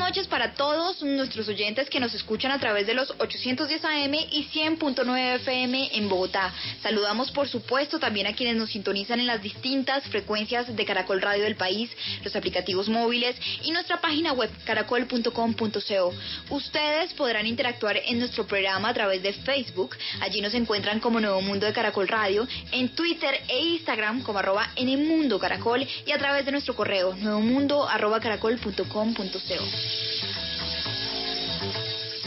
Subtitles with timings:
[0.00, 4.48] Noches para todos nuestros oyentes que nos escuchan a través de los 810 AM y
[4.50, 6.54] 100.9 FM en Bogotá.
[6.82, 11.44] Saludamos por supuesto también a quienes nos sintonizan en las distintas frecuencias de Caracol Radio
[11.44, 11.90] del país,
[12.24, 16.14] los aplicativos móviles y nuestra página web caracol.com.co.
[16.48, 21.42] Ustedes podrán interactuar en nuestro programa a través de Facebook, allí nos encuentran como Nuevo
[21.42, 26.46] Mundo de Caracol Radio, en Twitter e Instagram como arroba Mundo Caracol y a través
[26.46, 29.89] de nuestro correo nuevomundo arroba caracol.com.co.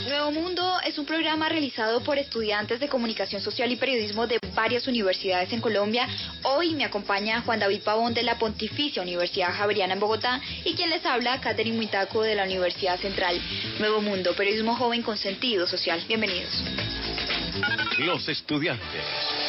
[0.07, 4.87] Nuevo Mundo es un programa realizado por estudiantes de comunicación social y periodismo de varias
[4.87, 6.07] universidades en Colombia.
[6.43, 10.89] Hoy me acompaña Juan David Pavón de la Pontificia Universidad Javeriana en Bogotá y quien
[10.89, 13.41] les habla, Catherine Muitaco de la Universidad Central.
[13.79, 16.03] Nuevo Mundo, periodismo joven con sentido social.
[16.07, 16.63] Bienvenidos.
[17.97, 19.42] Los estudiantes.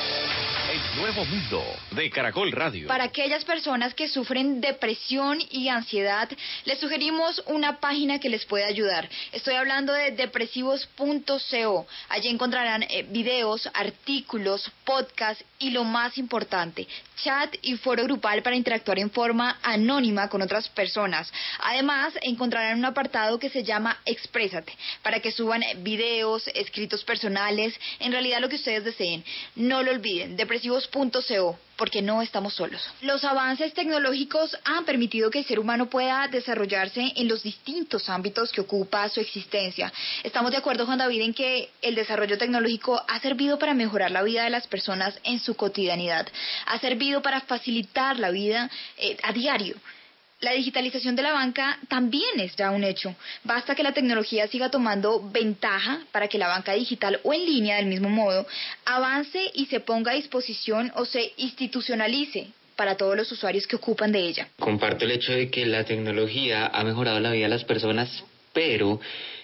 [0.97, 2.87] Nuevo Mundo de Caracol Radio.
[2.87, 6.29] Para aquellas personas que sufren depresión y ansiedad,
[6.67, 9.09] les sugerimos una página que les puede ayudar.
[9.33, 11.87] Estoy hablando de depresivos.co.
[12.11, 16.87] Allí encontrarán eh, videos, artículos, podcasts y lo más importante,
[17.17, 21.33] chat y foro grupal para interactuar en forma anónima con otras personas.
[21.61, 27.75] Además, encontrarán un apartado que se llama Exprésate, para que suban eh, videos, escritos personales,
[27.99, 29.25] en realidad lo que ustedes deseen.
[29.57, 30.37] No lo olviden,
[30.85, 32.81] depresivos.co porque no estamos solos.
[33.03, 38.53] Los avances tecnológicos han permitido que el ser humano pueda desarrollarse en los distintos ámbitos
[38.53, 39.93] que ocupa su existencia.
[40.23, 44.23] Estamos de acuerdo, Juan David, en que el desarrollo tecnológico ha servido para mejorar la
[44.23, 46.29] vida de las personas en su cotidianidad,
[46.67, 49.75] ha servido para facilitar la vida eh, a diario.
[50.41, 53.15] La digitalización de la banca también es ya un hecho.
[53.45, 57.77] Basta que la tecnología siga tomando ventaja para que la banca digital o en línea
[57.77, 58.47] del mismo modo
[58.85, 64.13] avance y se ponga a disposición o se institucionalice para todos los usuarios que ocupan
[64.13, 64.49] de ella.
[64.59, 69.01] Comparto el hecho de que la tecnología ha mejorado la vida de las personas, pero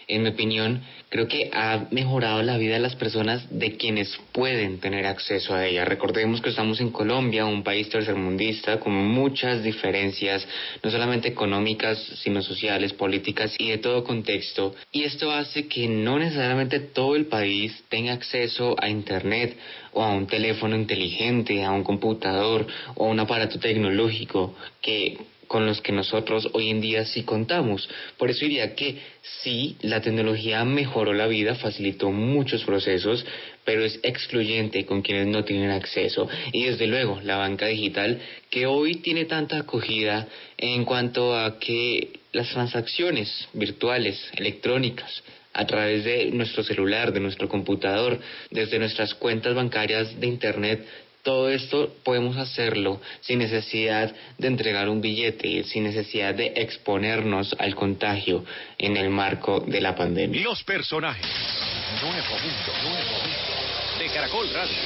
[0.09, 4.79] en mi opinión, creo que ha mejorado la vida de las personas de quienes pueden
[4.79, 5.85] tener acceso a ella.
[5.85, 10.47] Recordemos que estamos en Colombia, un país tercermundista con muchas diferencias,
[10.83, 14.75] no solamente económicas, sino sociales, políticas y de todo contexto.
[14.93, 19.57] Y esto hace que no necesariamente todo el país tenga acceso a Internet
[19.93, 25.19] o a un teléfono inteligente, a un computador o un aparato tecnológico que
[25.51, 27.89] con los que nosotros hoy en día sí contamos.
[28.17, 28.99] Por eso diría que
[29.43, 33.27] sí, la tecnología mejoró la vida, facilitó muchos procesos,
[33.65, 36.29] pero es excluyente con quienes no tienen acceso.
[36.53, 42.13] Y desde luego, la banca digital, que hoy tiene tanta acogida en cuanto a que
[42.31, 45.21] las transacciones virtuales, electrónicas,
[45.53, 48.21] a través de nuestro celular, de nuestro computador,
[48.53, 50.87] desde nuestras cuentas bancarias de Internet,
[51.23, 57.75] todo esto podemos hacerlo sin necesidad de entregar un billete, sin necesidad de exponernos al
[57.75, 58.45] contagio
[58.79, 60.43] en el marco de la pandemia.
[60.43, 61.27] Los personajes.
[62.03, 63.61] Nuevo Mundo, Nuevo Mundo
[63.99, 64.77] de Caracol Radio.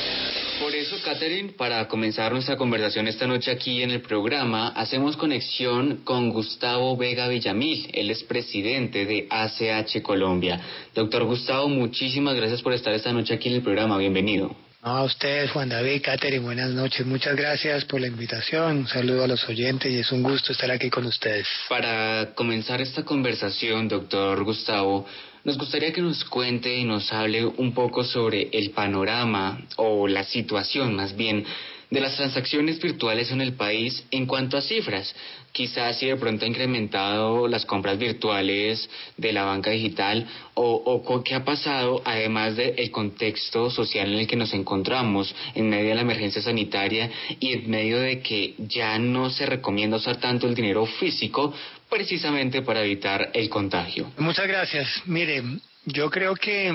[0.60, 6.02] Por eso, Catherine, para comenzar nuestra conversación esta noche aquí en el programa, hacemos conexión
[6.04, 7.90] con Gustavo Vega Villamil.
[7.92, 10.60] Él es presidente de ACH Colombia.
[10.94, 13.98] Doctor Gustavo, muchísimas gracias por estar esta noche aquí en el programa.
[13.98, 14.63] Bienvenido.
[14.84, 17.06] A ustedes, Juan David, Catherine, buenas noches.
[17.06, 18.76] Muchas gracias por la invitación.
[18.76, 21.48] Un saludo a los oyentes y es un gusto estar aquí con ustedes.
[21.70, 25.06] Para comenzar esta conversación, doctor Gustavo,
[25.42, 30.22] nos gustaría que nos cuente y nos hable un poco sobre el panorama o la
[30.22, 31.46] situación más bien
[31.94, 35.14] de las transacciones virtuales en el país en cuanto a cifras.
[35.52, 41.22] Quizás si de pronto ha incrementado las compras virtuales de la banca digital o, o
[41.22, 45.94] qué ha pasado además del contexto social en el que nos encontramos en medio de
[45.94, 47.08] la emergencia sanitaria
[47.38, 51.54] y en medio de que ya no se recomienda usar tanto el dinero físico
[51.88, 54.10] precisamente para evitar el contagio.
[54.18, 55.02] Muchas gracias.
[55.06, 55.42] Mire,
[55.86, 56.72] yo creo que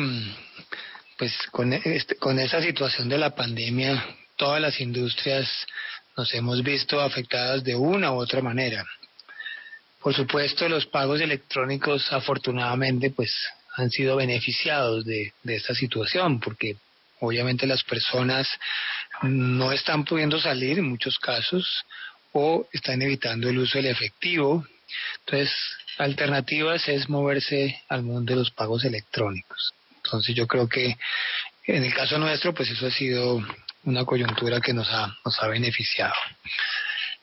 [1.17, 4.01] pues con, este, con esta situación de la pandemia
[4.39, 5.47] todas las industrias
[6.17, 8.85] nos hemos visto afectadas de una u otra manera.
[10.01, 13.31] Por supuesto, los pagos electrónicos afortunadamente pues
[13.75, 16.77] han sido beneficiados de, de esta situación porque
[17.19, 18.47] obviamente las personas
[19.23, 21.65] no están pudiendo salir en muchos casos
[22.31, 24.65] o están evitando el uso del efectivo.
[25.19, 25.53] Entonces,
[25.97, 29.73] alternativas es moverse al mundo de los pagos electrónicos.
[29.97, 30.95] Entonces yo creo que
[31.65, 33.43] en el caso nuestro, pues eso ha sido
[33.83, 36.13] una coyuntura que nos ha, nos ha beneficiado.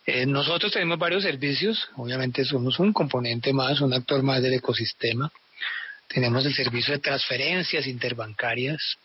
[0.07, 5.31] Eh, nosotros tenemos varios servicios, obviamente somos un componente más, un actor más del ecosistema.
[6.07, 8.97] Tenemos el servicio de transferencias interbancarias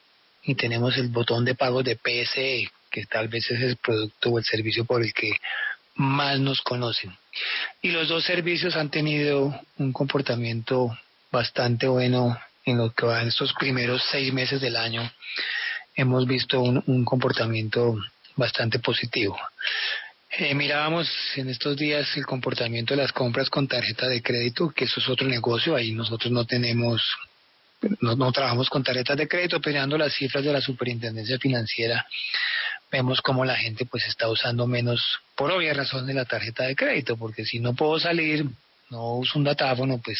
[0.43, 4.37] y tenemos el botón de pagos de PSE, que tal vez es el producto o
[4.37, 5.31] el servicio por el que
[5.95, 7.15] más nos conocen.
[7.81, 10.95] Y los dos servicios han tenido un comportamiento
[11.31, 15.11] bastante bueno en lo que va en estos primeros seis meses del año.
[15.95, 17.97] Hemos visto un, comportamiento
[18.35, 19.37] bastante positivo.
[20.37, 24.85] Eh, mirábamos en estos días el comportamiento de las compras con tarjeta de crédito, que
[24.85, 27.01] eso es otro negocio, ahí nosotros no tenemos,
[27.99, 32.05] no, trabajamos con tarjetas de crédito, peleando las cifras de la superintendencia financiera,
[32.89, 35.01] vemos como la gente pues está usando menos,
[35.35, 38.45] por obvia razón, de la tarjeta de crédito, porque si no puedo salir,
[38.89, 40.19] no uso un datáfono, pues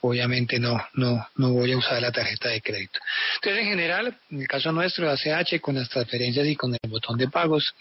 [0.00, 3.00] obviamente no, no, no voy a usar la tarjeta de crédito.
[3.36, 7.18] Entonces, en general, en el caso nuestro ACH, con las transferencias y con el botón
[7.18, 7.74] de pagos,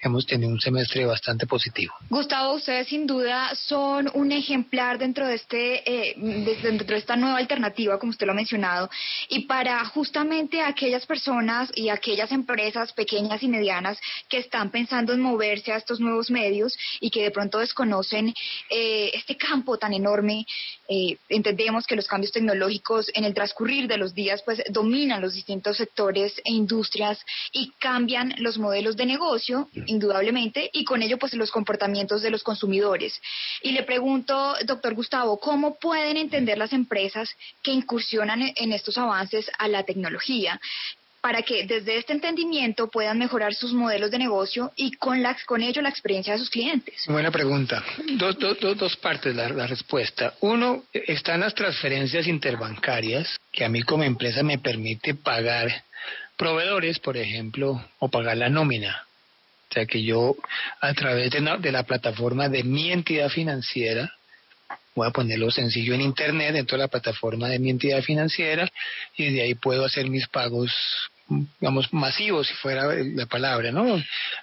[0.00, 1.94] hemos tenido un semestre bastante positivo.
[2.08, 6.14] Gustavo, ustedes sin duda son un ejemplar dentro de este, eh,
[6.62, 8.88] dentro de esta nueva alternativa, como usted lo ha mencionado,
[9.28, 13.98] y para justamente aquellas personas y aquellas empresas pequeñas y medianas
[14.28, 18.32] que están pensando en moverse a estos nuevos medios y que de pronto desconocen
[18.70, 20.46] eh, este campo tan enorme,
[20.88, 21.16] eh,
[21.56, 25.78] entendemos que los cambios tecnológicos en el transcurrir de los días pues dominan los distintos
[25.78, 27.18] sectores e industrias
[27.50, 32.42] y cambian los modelos de negocio, indudablemente, y con ello pues los comportamientos de los
[32.42, 33.18] consumidores.
[33.62, 37.30] Y le pregunto, doctor Gustavo, ¿cómo pueden entender las empresas
[37.62, 40.60] que incursionan en estos avances a la tecnología?
[41.26, 45.60] Para que desde este entendimiento puedan mejorar sus modelos de negocio y con, la, con
[45.60, 47.02] ello la experiencia de sus clientes?
[47.08, 47.82] Buena pregunta.
[48.12, 50.34] Dos, dos, dos, partes la, la respuesta.
[50.42, 55.82] Uno, están las transferencias interbancarias, que a mí como empresa me permite pagar
[56.36, 59.04] proveedores, por ejemplo, o pagar la nómina.
[59.68, 60.36] O sea que yo
[60.80, 64.12] a través de, de la plataforma de mi entidad financiera,
[64.94, 68.70] voy a ponerlo sencillo en internet dentro de la plataforma de mi entidad financiera
[69.16, 70.72] y de ahí puedo hacer mis pagos
[71.28, 73.96] digamos, masivos, si fuera la palabra, ¿no?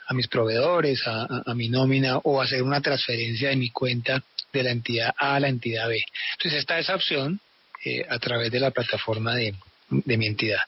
[0.08, 4.22] A mis proveedores, a, mi nómina o hacer una transferencia de mi cuenta
[4.52, 6.00] de la entidad A a la entidad B.
[6.38, 7.40] Entonces está esa opción
[7.86, 9.56] eh, a través de la plataforma de,
[9.90, 10.62] de mi entidad.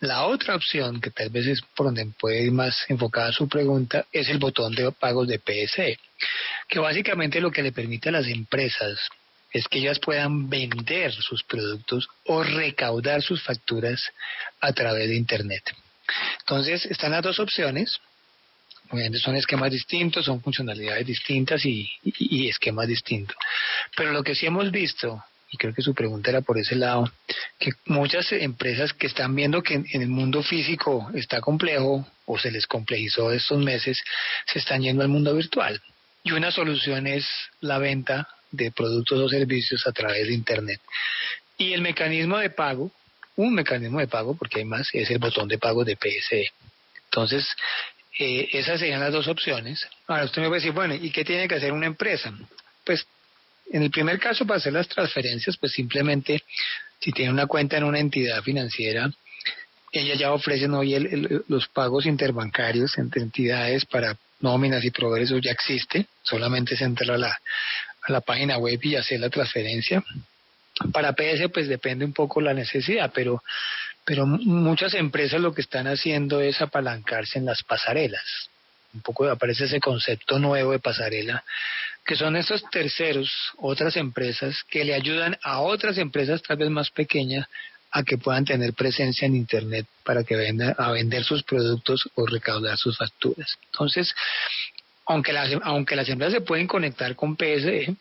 [0.00, 4.04] La otra opción, que tal vez es por donde puede ir más enfocada su pregunta,
[4.12, 5.98] es el botón de pagos de PSE,
[6.68, 8.98] que básicamente lo que le permite a las empresas
[9.52, 14.02] es que ellas puedan vender sus productos o recaudar sus facturas
[14.60, 15.62] a través de Internet.
[16.40, 17.98] Entonces, están las dos opciones.
[18.90, 21.90] Obviamente son esquemas distintos, son funcionalidades distintas y,
[22.48, 23.36] esquemas distintos.
[23.96, 27.10] Pero lo que sí hemos visto, y creo que su pregunta era por ese lado,
[27.58, 32.50] que muchas empresas que están viendo que en, el mundo físico está complejo o se
[32.50, 34.02] les complejizó estos meses,
[34.46, 35.80] se están yendo al mundo virtual.
[36.24, 37.26] Y una solución es
[37.60, 40.80] la venta de productos o servicios a través de Internet.
[41.58, 42.92] Y el mecanismo de pago,
[43.36, 46.50] un mecanismo de pago, porque hay más, es el botón de pago de PSE.
[47.04, 47.46] Entonces,
[48.18, 49.86] eh, esas serían las dos opciones.
[50.06, 52.32] Ahora usted me a decir, bueno, ¿y qué tiene que hacer una empresa?
[52.84, 53.06] Pues
[53.70, 56.42] en el primer caso, para hacer las transferencias, pues simplemente
[57.00, 59.10] si tiene una cuenta en una entidad financiera,
[59.92, 66.06] ella ya ofrece hoy los pagos interbancarios entre entidades para nóminas y proveedores, ya existe,
[66.22, 67.38] solamente se entra a la,
[68.02, 70.02] a la página web y hacer la transferencia.
[70.92, 73.42] Para PS pues depende un poco la necesidad, pero,
[74.04, 78.22] pero muchas empresas lo que están haciendo es apalancarse en las pasarelas.
[78.94, 81.44] Un poco aparece ese concepto nuevo de pasarela,
[82.04, 86.90] que son estos terceros, otras empresas que le ayudan a otras empresas tal vez más
[86.90, 87.46] pequeñas
[87.92, 92.26] a que puedan tener presencia en Internet para que vendan a vender sus productos o
[92.26, 93.58] recaudar sus facturas.
[93.70, 94.12] Entonces,
[95.06, 97.96] aunque las, aunque las empresas se pueden conectar con PSE,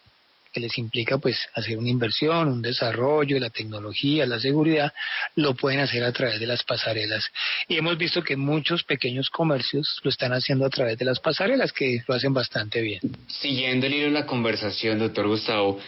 [0.52, 4.92] que les implica pues hacer una inversión, un desarrollo, la tecnología, la seguridad,
[5.36, 7.26] lo pueden hacer a través de las pasarelas.
[7.68, 11.72] Y hemos visto que muchos pequeños comercios lo están haciendo a través de las pasarelas,
[11.72, 13.00] que lo hacen bastante bien.
[13.28, 15.80] Siguiendo el hilo de la conversación, doctor Gustavo,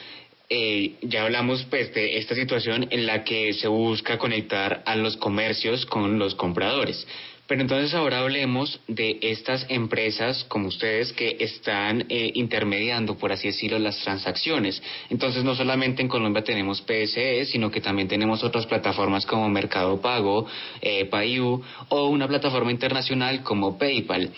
[0.50, 5.18] eh, ya hablamos pues de esta situación en la que se busca conectar a los
[5.18, 7.08] comercios con los compradores.
[7.54, 13.50] Pero entonces ahora hablemos de estas empresas como ustedes que están eh, intermediando, por así
[13.50, 14.82] decirlo, las transacciones.
[15.12, 20.02] Entonces no solamente en Colombia tenemos PSE, sino que también tenemos otras plataformas como Mercado
[20.02, 20.48] Pago,
[20.82, 24.32] eh, Payu o una plataforma internacional como PayPal.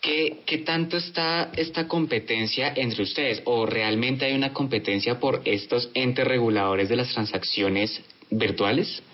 [0.00, 3.42] ¿Qué, ¿Qué tanto está esta competencia entre ustedes?
[3.44, 9.04] ¿O realmente hay una competencia por estos entes reguladores de las transacciones virtuales?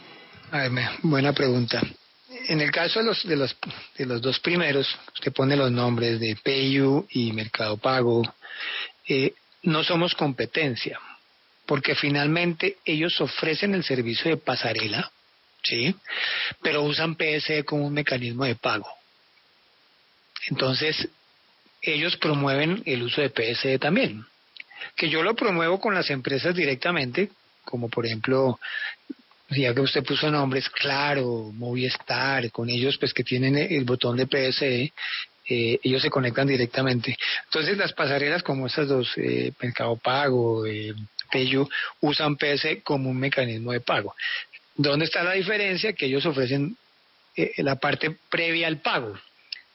[0.50, 1.82] A ver, buena pregunta.
[2.48, 3.56] En el caso de los, de los,
[3.96, 8.22] de los dos primeros, usted pone los nombres de PayU y Mercado Pago,
[9.08, 10.98] eh, no somos competencia,
[11.66, 15.10] porque finalmente ellos ofrecen el servicio de pasarela,
[15.62, 15.94] ¿sí?
[16.62, 18.88] Pero usan PSE como un mecanismo de pago.
[20.48, 21.08] Entonces,
[21.80, 24.24] ellos promueven el uso de PSE también,
[24.96, 27.30] que yo lo promuevo con las empresas directamente,
[27.64, 28.58] como por ejemplo
[29.56, 34.26] ya que usted puso nombres, claro, Movistar, con ellos pues que tienen el botón de
[34.26, 34.92] PSE,
[35.48, 37.16] eh, ellos se conectan directamente.
[37.46, 40.94] Entonces las pasarelas como esas dos, eh, Mercado Pago, eh,
[41.30, 41.68] Pello,
[42.00, 44.14] usan PSE como un mecanismo de pago.
[44.76, 45.92] ¿Dónde está la diferencia?
[45.92, 46.76] Que ellos ofrecen
[47.36, 49.18] eh, la parte previa al pago,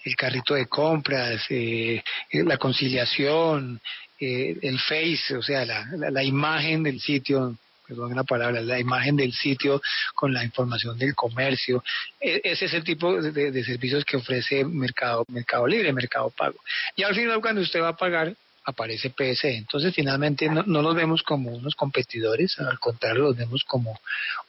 [0.03, 3.81] el carrito de compras, la conciliación,
[4.19, 7.57] el face, o sea, la imagen del sitio
[7.87, 9.81] perdón la palabra, la imagen del sitio
[10.13, 11.83] con la información del comercio.
[12.19, 16.59] E, ese es el tipo de, servicios que ofrece Mercado, Mercado Libre, Mercado Pago.
[16.95, 19.55] Y al final cuando usted va a pagar, aparece PSE.
[19.55, 23.97] Entonces, finalmente, no, no, los vemos como unos competidores, al contrario, los vemos como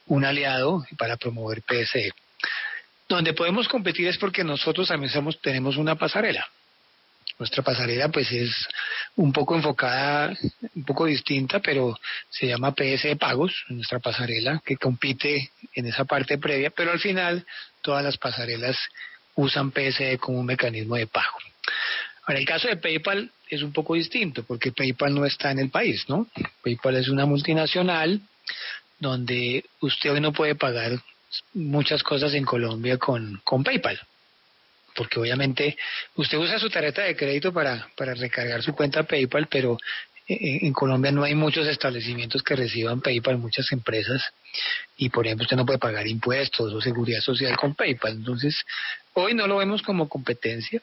[0.07, 2.11] un aliado para promover PSE.
[3.07, 6.47] Donde podemos competir es porque nosotros también somos, tenemos una pasarela.
[7.39, 8.51] Nuestra pasarela pues es
[9.15, 10.37] un poco enfocada,
[10.75, 11.97] un poco distinta, pero
[12.29, 16.99] se llama PS de pagos, nuestra pasarela, que compite en esa parte previa, pero al
[16.99, 17.45] final
[17.81, 18.77] todas las pasarelas
[19.35, 21.37] usan PSE como un mecanismo de pago.
[22.25, 25.69] Ahora, el caso de PayPal es un poco distinto, porque PayPal no está en el
[25.69, 26.27] país, ¿no?
[26.61, 28.21] PayPal es una multinacional
[28.99, 30.99] donde usted hoy no puede pagar
[31.53, 33.97] muchas cosas en Colombia con, con PayPal
[34.99, 35.77] porque obviamente
[36.15, 39.77] usted usa su tarjeta de crédito para, para recargar su cuenta PayPal, pero
[40.27, 44.21] en Colombia no hay muchos establecimientos que reciban PayPal, muchas empresas,
[44.97, 48.11] y por ejemplo usted no puede pagar impuestos o seguridad social con PayPal.
[48.11, 48.57] Entonces,
[49.13, 50.81] hoy no lo vemos como competencia,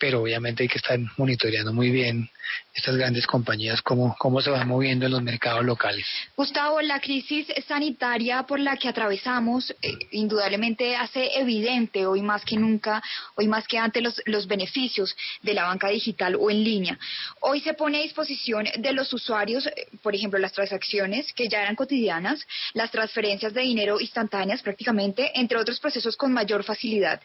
[0.00, 2.28] pero obviamente hay que estar monitoreando muy bien
[2.74, 6.06] estas grandes compañías, cómo, cómo se van moviendo en los mercados locales.
[6.36, 12.56] Gustavo, la crisis sanitaria por la que atravesamos eh, indudablemente hace evidente hoy más que
[12.56, 13.02] nunca,
[13.36, 16.98] hoy más que antes, los, los beneficios de la banca digital o en línea.
[17.40, 21.62] Hoy se pone a disposición de los usuarios, eh, por ejemplo, las transacciones que ya
[21.62, 27.20] eran cotidianas, las transferencias de dinero instantáneas prácticamente, entre otros procesos con mayor facilidad.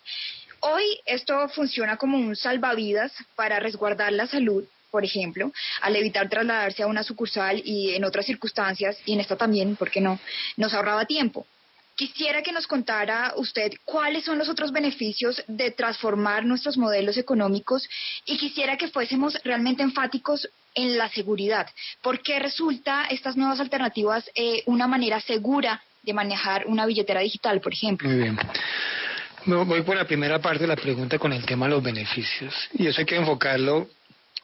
[0.68, 6.82] Hoy esto funciona como un salvavidas para resguardar la salud, por ejemplo, al evitar trasladarse
[6.82, 10.18] a una sucursal y en otras circunstancias, y en esta también, ¿por qué no?
[10.58, 11.46] Nos ahorraba tiempo.
[11.96, 17.88] Quisiera que nos contara usted cuáles son los otros beneficios de transformar nuestros modelos económicos
[18.26, 21.70] y quisiera que fuésemos realmente enfáticos en la seguridad.
[22.02, 27.62] ¿Por qué resulta estas nuevas alternativas eh, una manera segura de manejar una billetera digital,
[27.62, 28.10] por ejemplo?
[28.10, 28.38] Muy bien.
[29.48, 32.52] Voy por la primera parte de la pregunta con el tema de los beneficios.
[32.74, 33.88] Y eso hay que enfocarlo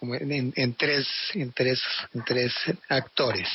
[0.01, 1.81] en, tres, en, tres,
[2.13, 2.53] en tres
[2.87, 3.49] actores.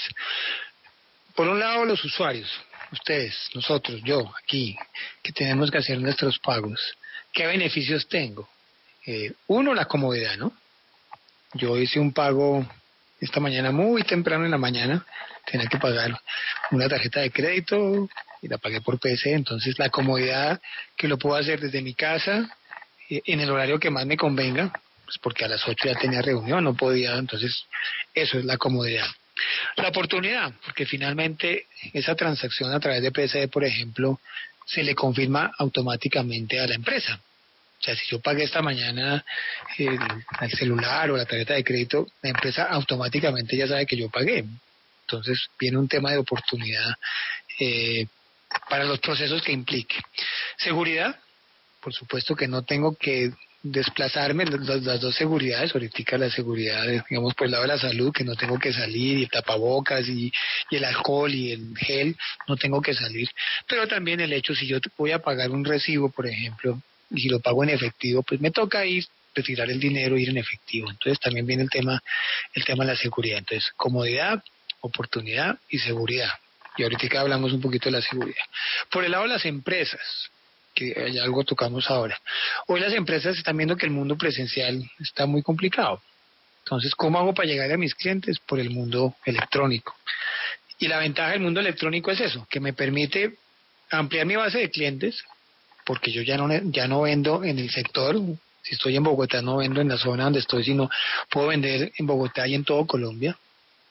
[1.37, 2.50] Por un lado, los usuarios,
[2.91, 4.76] ustedes, nosotros, yo, aquí,
[5.23, 6.81] que tenemos que hacer nuestros pagos.
[7.33, 8.49] ¿Qué beneficios tengo?
[9.07, 10.53] Eh, uno, la comodidad, ¿no?
[11.55, 12.67] Yo hice un pago
[13.21, 15.07] esta mañana muy temprano en la mañana,
[15.45, 16.19] tenía que pagar
[16.73, 18.09] una tarjeta de crédito,
[18.49, 20.61] la pagué por PC, entonces la comodidad
[20.97, 22.49] que lo puedo hacer desde mi casa
[23.09, 24.73] eh, en el horario que más me convenga,
[25.05, 27.65] pues porque a las 8 ya tenía reunión, no podía, entonces
[28.15, 29.07] eso es la comodidad.
[29.76, 34.19] La oportunidad, porque finalmente esa transacción a través de PC, por ejemplo,
[34.65, 37.21] se le confirma automáticamente a la empresa.
[37.79, 39.23] O sea, si yo pagué esta mañana
[39.76, 39.99] el,
[40.41, 44.45] el, celular o la tarjeta de crédito, la empresa automáticamente ya sabe que yo pagué.
[45.03, 46.95] Entonces viene un tema de oportunidad
[47.61, 48.07] eh,
[48.69, 49.97] para los procesos que implique.
[50.59, 51.19] Seguridad,
[51.81, 53.31] por supuesto que no tengo que
[53.62, 58.25] desplazarme las, dos seguridades, ahorita la seguridad, digamos, por el lado de la salud, que
[58.25, 60.33] no tengo que salir, y el tapabocas, y,
[60.71, 62.17] el alcohol, y el gel,
[62.49, 63.29] no tengo que salir.
[63.67, 67.41] Pero también el hecho, si yo voy a pagar un recibo, por ejemplo, y lo
[67.41, 70.91] pago en efectivo, pues me toca ir, retirar el dinero, ir en efectivo.
[70.91, 72.03] Entonces también viene el tema,
[72.55, 73.38] el tema de la seguridad.
[73.38, 74.43] Entonces, comodidad,
[74.81, 76.31] oportunidad y seguridad.
[76.76, 78.45] Y ahorita hablamos un poquito de la seguridad.
[78.90, 80.30] Por el lado de las empresas,
[80.75, 82.21] que hay algo tocamos ahora.
[82.66, 86.02] Hoy las empresas están viendo que el mundo presencial está muy complicado.
[86.64, 88.38] Entonces, ¿cómo hago para llegar a mis clientes?
[88.40, 89.95] Por el mundo electrónico.
[90.78, 93.37] Y la ventaja del mundo electrónico es eso, que me permite
[93.90, 95.25] ampliar mi base de clientes,
[95.85, 98.16] porque yo ya no, ya no vendo en el sector,
[98.62, 100.90] Si estoy en Bogotá no vendo en la zona donde estoy, sino
[101.30, 103.38] puedo vender en Bogotá y en todo Colombia.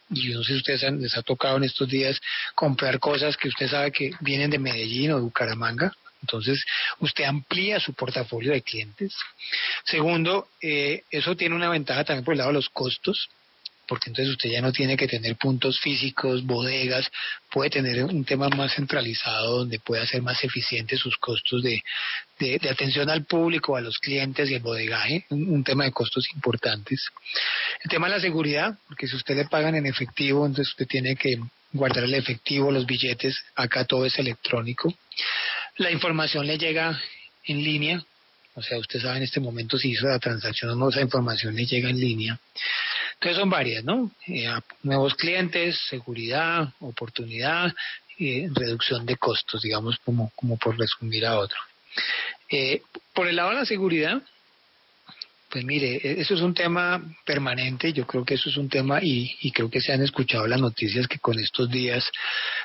[0.09, 2.19] Y no sé si ustedes les ha tocado en estos días
[2.53, 5.91] comprar cosas que usted sabe que vienen de Medellín o de Bucaramanga.
[6.21, 6.63] Entonces,
[6.99, 9.15] usted amplía su portafolio de clientes.
[9.83, 13.29] Segundo, eh, eso tiene una ventaja también por el lado de los costos
[13.87, 17.09] porque entonces usted ya no tiene que tener puntos físicos, bodegas,
[17.51, 21.81] puede tener un tema más centralizado donde puede hacer más eficientes sus costos de,
[22.39, 27.09] de, atención al público, a los clientes y el bodegaje, un, tema de costos importantes.
[27.83, 31.15] El tema de la seguridad, porque si usted le pagan en efectivo, entonces usted tiene
[31.15, 31.37] que
[31.71, 34.93] guardar el efectivo, los billetes, acá todo es electrónico.
[35.77, 36.99] La información le llega
[37.43, 38.03] en línea,
[38.55, 41.55] o sea, usted sabe en este momento si hizo la transacción o no, esa información
[41.55, 42.39] le llega en línea.
[43.25, 44.11] Entonces son varias, ¿no?
[44.27, 44.47] Eh,
[44.83, 47.73] nuevos clientes, seguridad, oportunidad,
[48.19, 51.57] y reducción de costos, digamos, como, como por resumir a otro.
[52.51, 52.83] Eh,
[53.15, 54.21] por el lado de la seguridad,
[55.49, 58.99] pues mire, e-, eso es un tema permanente, yo creo que eso es un tema
[59.01, 62.07] y, y, creo que se han escuchado las noticias que con estos días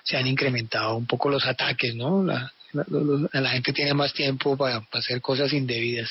[0.05, 2.23] se han incrementado un poco los ataques, ¿no?
[2.23, 6.11] La, la, gente tiene más tiempo para, hacer cosas indebidas.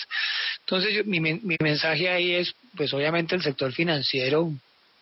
[0.61, 4.51] Entonces, mi, mi mensaje ahí es, pues obviamente el sector financiero,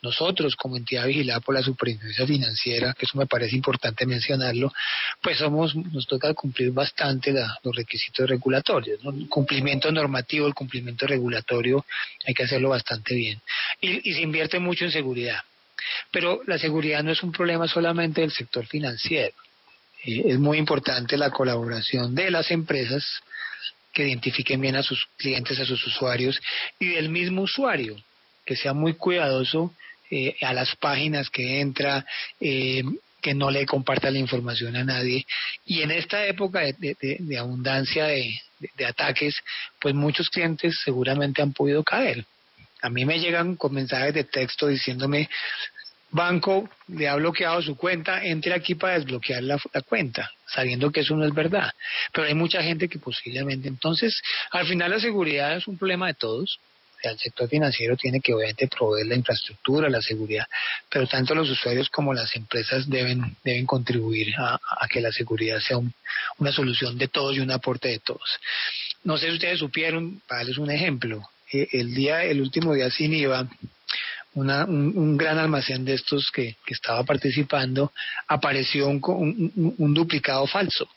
[0.02, 4.72] nosotros como entidad vigilada por la superintendencia financiera, que eso me parece importante mencionarlo,
[5.22, 7.34] pues somos, nos toca cumplir bastante
[7.64, 11.86] los requisitos regulatorios, el cumplimiento normativo, el cumplimiento regulatorio,
[12.26, 13.42] hay que hacerlo bastante bien.
[13.82, 15.42] Y se invierte mucho en seguridad.
[16.12, 19.36] Pero la seguridad no es un problema solamente del sector financiero.
[20.08, 23.04] Eh, es muy importante la colaboración de las empresas
[23.94, 26.40] que identifiquen bien a sus clientes, a sus usuarios
[26.80, 27.96] y del mismo usuario,
[28.46, 29.74] que sea muy cuidadoso
[30.10, 32.06] eh, a las páginas que entra,
[32.40, 32.84] eh,
[33.22, 35.26] que no le comparta la información a nadie.
[35.66, 38.40] Y en esta época de, abundancia de,
[38.86, 39.36] ataques,
[39.82, 42.26] pues muchos clientes seguramente han podido caer.
[42.82, 45.28] A mí me llegan con mensajes de texto diciéndome,
[46.10, 51.16] banco le ha bloqueado su cuenta, entre aquí para desbloquear la, cuenta, sabiendo que eso
[51.16, 51.72] no es verdad.
[52.14, 53.68] Pero hay mucha gente que posiblemente.
[53.68, 56.60] Entonces, al final la seguridad es un problema de todos.
[57.04, 60.46] el sector financiero tiene que obviamente proveer la infraestructura, la seguridad,
[60.90, 65.78] pero tanto los usuarios como las empresas deben, deben contribuir a, que la seguridad sea
[66.40, 68.40] una solución de todos y un aporte de todos.
[69.04, 71.22] No sé si ustedes supieron, para darles un ejemplo,
[71.54, 73.48] eh, el día, el último día sin IVA,
[74.38, 77.92] un, gran almacén de estos que, estaba participando,
[78.28, 80.88] apareció un, duplicado falso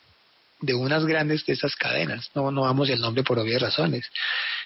[0.59, 2.29] de unas grandes de esas cadenas.
[2.35, 4.05] No, no vamos el nombre por obvias razones.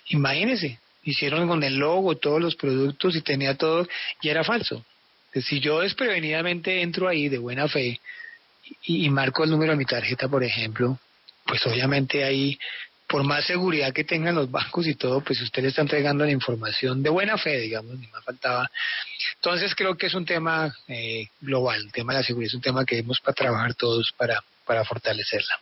[0.09, 3.87] Imagínense, hicieron con el logo todos los productos y tenía todo
[4.21, 4.85] y era falso.
[5.33, 7.99] Si yo desprevenidamente entro ahí de buena fe
[8.83, 10.97] y, y marco el número de mi tarjeta, por ejemplo,
[11.45, 12.57] pues obviamente ahí
[13.07, 16.31] por más seguridad que tengan los bancos y todo, pues usted le está entregando la
[16.31, 18.69] información de buena fe, digamos, ni más faltaba.
[19.35, 22.61] Entonces creo que es un tema eh, global, el tema de la seguridad es un
[22.61, 25.59] tema que debemos para trabajar todos para, para fortalecerla.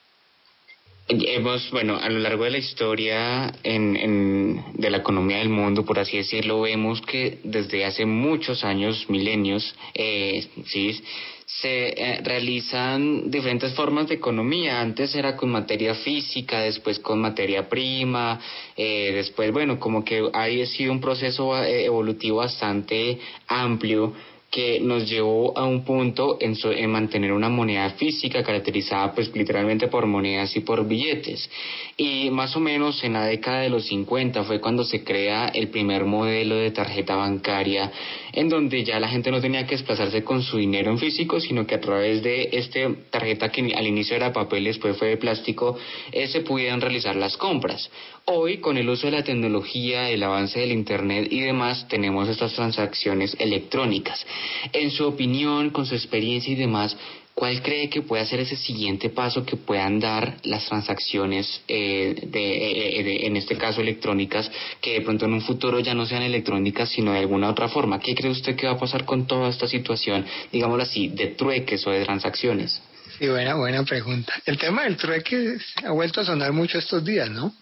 [1.06, 5.84] Hemos, bueno, a lo largo de la historia en, en, de la economía del mundo,
[5.84, 11.03] por así decirlo, vemos que desde hace muchos años, milenios, eh, ¿sí?
[11.45, 14.82] Se eh, realizan diferentes formas de economía.
[14.82, 18.39] Antes era con materia física, después con materia prima,
[18.75, 24.13] eh, después, bueno, como que ha sido un proceso eh, evolutivo bastante amplio
[24.54, 29.88] que nos llevó a un punto en, en, mantener una moneda física caracterizada pues literalmente
[29.88, 31.50] por monedas y por billetes.
[31.98, 35.70] Y más o menos en la década de los 50 fue cuando se crea el
[35.70, 37.92] primer modelo de tarjeta bancaria
[38.34, 41.66] en donde ya la gente no tenía que desplazarse con su dinero en físico, sino
[41.66, 45.18] que a través de esta tarjeta que al inicio era papel y después fue de
[45.18, 45.78] plástico,
[46.12, 47.89] eh, se pudieran realizar las compras.
[48.26, 52.54] Hoy, con el uso de la tecnología, el avance del Internet y demás, tenemos estas
[52.54, 54.26] transacciones electrónicas.
[54.71, 56.95] En su opinión, con su experiencia y demás,
[57.34, 63.03] ¿cuál cree que puede ser ese siguiente paso que puedan dar las transacciones, eh, eh,
[63.03, 64.51] de, en este caso electrónicas,
[64.82, 67.99] que de pronto en un futuro ya no sean electrónicas, sino de alguna otra forma?
[67.99, 71.86] ¿Qué cree usted que va a pasar con toda esta situación, digámoslo así, de trueques
[71.88, 72.82] o de transacciones?
[73.17, 74.34] Sí, buena, buena pregunta.
[74.45, 77.53] El tema del trueque ha vuelto a sonar mucho estos días, ¿no?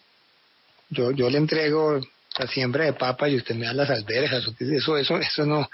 [0.91, 1.99] yo, yo le entrego
[2.41, 5.69] la siembra de papa y usted me da las alberjas, eso, eso, eso no,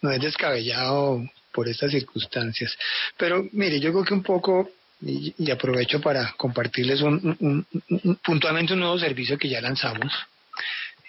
[0.00, 1.22] no es descabellado
[1.52, 2.76] por estas circunstancias.
[3.16, 7.66] Pero mire, yo creo que un poco, y, aprovecho para compartirles un,
[8.24, 10.12] puntualmente un nuevo servicio que ya lanzamos.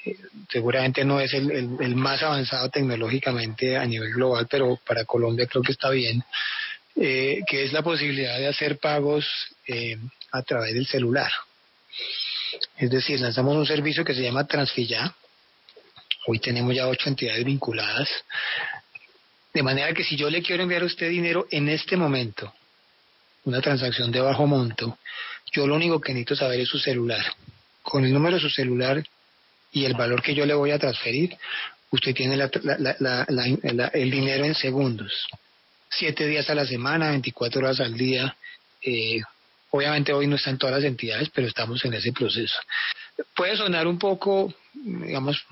[0.06, 0.18] Eh,
[0.50, 5.72] seguramente no es el, más avanzado tecnológicamente a nivel global, pero para Colombia creo que
[5.72, 6.24] está bien,
[6.96, 9.26] eh, que es la posibilidad de hacer pagos
[9.68, 9.98] eh,
[10.32, 11.32] a través del celular.
[12.78, 15.14] Es decir, lanzamos un servicio que se llama Transfilla.
[16.28, 18.10] Hoy tenemos ya ocho entidades vinculadas.
[19.54, 22.54] De manera que si yo le quiero enviar a usted dinero en este momento,
[23.46, 24.98] una transacción de bajo monto,
[25.54, 27.26] yo lo único que necesito saber es su celular.
[27.82, 29.02] Con el número de su celular
[29.72, 31.34] y el valor que yo le voy a transferir,
[31.92, 35.28] usted tiene el dinero en segundos.
[35.90, 38.36] Siete días a la semana, 24 horas al día.
[38.82, 39.22] Eh,
[39.76, 42.56] obviamente hoy no están todas las entidades, pero estamos en ese proceso.
[43.36, 45.46] Puede sonar un poco, digamos,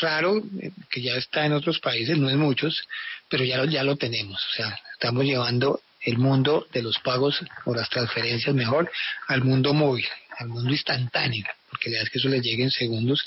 [0.00, 2.82] raro, eh, que ya está en otros países, no en muchos,
[3.28, 4.44] pero ya, ya lo tenemos.
[4.50, 8.90] O sea, estamos llevando el mundo de los pagos o las transferencias mejor
[9.26, 10.06] al mundo móvil,
[10.38, 13.24] al mundo instantáneo, porque le das que eso le llegue en segundos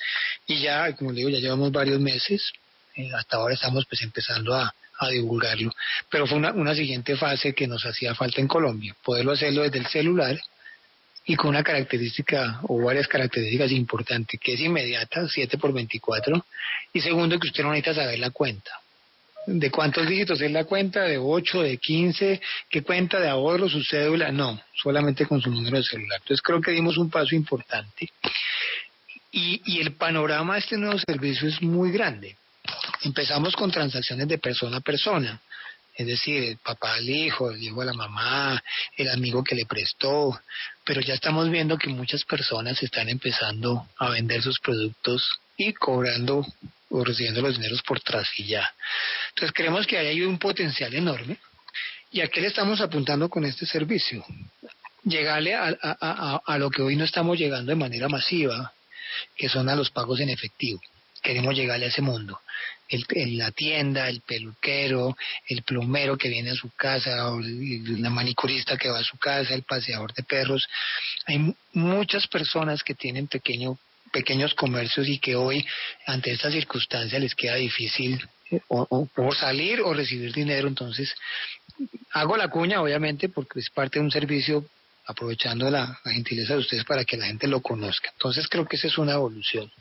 [0.47, 2.51] y ya, como le digo, ya llevamos varios meses,
[2.95, 5.71] eh, hasta ahora estamos pues empezando a, a divulgarlo,
[6.09, 9.79] pero fue una, una siguiente fase que nos hacía falta en Colombia, poderlo hacerlo desde
[9.79, 10.39] el celular
[11.25, 16.45] y con una característica o varias características importantes, que es inmediata, 7 por 24,
[16.93, 18.71] y segundo que usted no necesita saber la cuenta
[19.45, 23.83] de cuántos dígitos es la cuenta, de 8, de 15, qué cuenta de ahorro, su
[23.83, 26.19] cédula, no, solamente con su número de celular.
[26.21, 28.09] Entonces creo que dimos un paso importante.
[29.31, 32.35] Y, y el panorama de este nuevo servicio es muy grande.
[33.03, 35.41] Empezamos con transacciones de persona a persona,
[35.95, 38.63] es decir, el papá al hijo, el hijo a la mamá,
[38.95, 40.39] el amigo que le prestó,
[40.85, 46.45] pero ya estamos viendo que muchas personas están empezando a vender sus productos y cobrando
[46.89, 48.73] o recibiendo los dineros por trasilla.
[49.29, 51.37] Entonces creemos que ahí hay un potencial enorme.
[52.11, 54.25] ¿Y a qué le estamos apuntando con este servicio?
[55.03, 58.73] Llegarle a, a, a, lo que hoy no estamos llegando de manera masiva,
[59.35, 60.81] que son a los pagos en efectivo.
[61.23, 62.41] Queremos llegarle a ese mundo.
[62.91, 65.15] El, la tienda, el peluquero,
[65.47, 69.53] el plumero que viene a su casa, o la manicurista que va a su casa,
[69.53, 70.67] el paseador de perros.
[71.25, 73.77] Hay muchas personas que tienen pequeño
[74.11, 75.65] pequeños comercios y que hoy
[76.05, 80.67] ante esta circunstancia les queda difícil eh, o, salir o recibir dinero.
[80.67, 81.15] Entonces,
[82.11, 84.65] hago la cuña, obviamente, porque es parte de un servicio
[85.05, 88.09] aprovechando la, gentileza de ustedes para que la gente lo conozca.
[88.13, 89.71] Entonces, creo que esa es una evolución.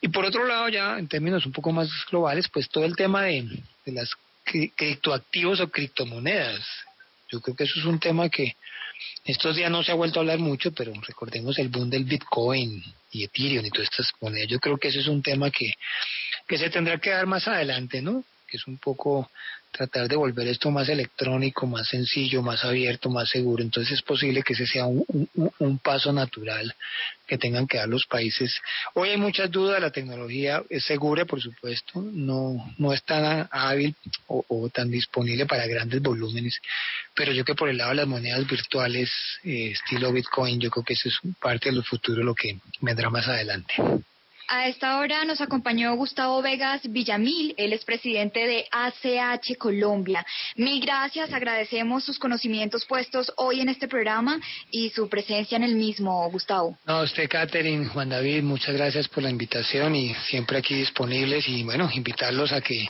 [0.00, 3.22] Y por otro lado, ya en términos un poco más globales, pues todo el tema
[3.22, 3.46] de,
[3.84, 4.10] de las
[4.44, 6.64] criptoactivos o criptomonedas.
[7.30, 8.54] Yo creo que eso es un tema que
[9.24, 12.82] estos días no se ha vuelto a hablar mucho, pero recordemos el boom del Bitcoin
[13.10, 14.48] y Ethereum y todas estas monedas.
[14.48, 15.74] Yo creo que ese es un tema que,
[16.46, 18.24] que se tendrá que dar más adelante, ¿no?
[18.46, 19.30] Que es un poco
[19.76, 23.62] tratar de volver esto más electrónico, más sencillo, más abierto, más seguro.
[23.62, 26.74] Entonces es posible que ese sea un, un, paso natural
[27.26, 28.58] que tengan que dar los países.
[28.94, 33.94] Hoy hay muchas dudas, la tecnología es segura, por supuesto, no, no es tan hábil
[34.26, 36.58] o, tan disponible para grandes volúmenes,
[37.14, 39.10] pero yo que por el lado de las monedas virtuales,
[39.44, 43.10] eh, estilo Bitcoin, yo creo que eso es parte de lo futuro, lo que vendrá
[43.10, 43.74] más adelante.
[44.48, 50.24] A esta hora nos acompañó Gustavo Vegas Villamil, él es presidente de ACH Colombia.
[50.54, 54.38] Mil gracias, agradecemos sus conocimientos puestos hoy en este programa
[54.70, 56.78] y su presencia en el mismo, Gustavo.
[56.86, 61.64] No, usted, Catherine, Juan David, muchas gracias por la invitación y siempre aquí disponibles y
[61.64, 62.88] bueno, invitarlos a que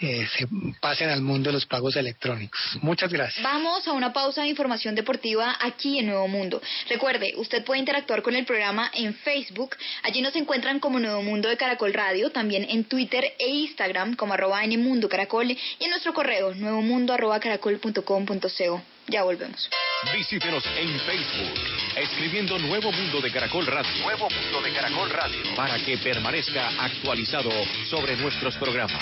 [0.00, 0.46] eh, se
[0.78, 2.60] pasen al mundo de los pagos electrónicos.
[2.82, 3.42] Muchas gracias.
[3.42, 6.60] Vamos a una pausa de información deportiva aquí en Nuevo Mundo.
[6.90, 11.48] Recuerde, usted puede interactuar con el programa en Facebook, allí nos encuentran como Nuevo Mundo
[11.48, 15.90] de Caracol Radio, también en Twitter e Instagram como arroba en Mundo Caracol y en
[15.90, 18.82] nuestro correo nuevomundo arroba caracol.com.co.
[19.06, 19.70] Ya volvemos.
[20.12, 21.54] Visítenos en Facebook,
[21.96, 23.90] escribiendo Nuevo Mundo de Caracol Radio.
[24.02, 25.40] Nuevo Mundo de Caracol Radio.
[25.56, 27.50] Para que permanezca actualizado
[27.88, 29.00] sobre nuestros programas.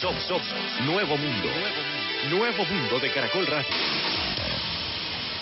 [0.00, 0.40] Sob, Sob,
[0.84, 1.48] Nuevo Mundo.
[2.30, 3.99] Nuevo Mundo de Caracol Radio.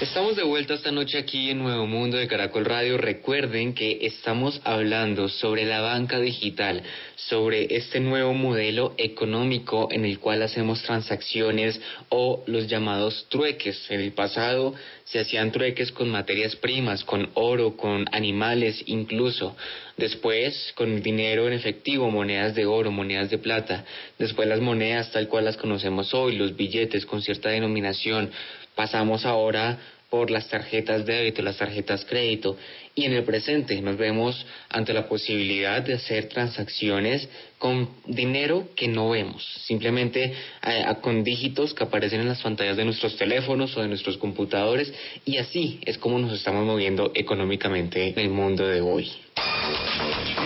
[0.01, 2.99] Estamos de vuelta esta noche aquí en Nuevo Mundo de Caracol Radio.
[2.99, 6.85] Recuerden que estamos hablando sobre la banca digital,
[7.17, 11.81] sobre este nuevo modelo económico en el cual hacemos transacciones
[12.11, 13.91] o los llamados trueques.
[13.91, 19.57] En el pasado se hacían trueques con materias primas, con oro, con animales incluso.
[19.97, 23.85] Después con dinero en efectivo, monedas de oro, monedas de plata.
[24.17, 28.31] Después las monedas tal cual las conocemos hoy, los billetes con cierta denominación
[28.79, 29.77] Pasamos ahora
[30.09, 32.57] por las tarjetas de débito, las tarjetas crédito.
[32.95, 38.89] Y en el presente nos vemos ante la posibilidad de hacer transacciones con dinero que
[38.89, 43.83] no vemos, simplemente eh, con dígitos que aparecen en las pantallas de nuestros teléfonos o
[43.83, 44.93] de nuestros computadores
[45.25, 49.11] y así es como nos estamos moviendo económicamente en el mundo de hoy.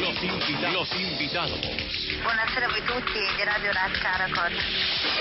[0.00, 1.58] Los Los, invitados.
[2.22, 3.70] Buonasera a tutti di Radio
[4.00, 4.52] Caracol.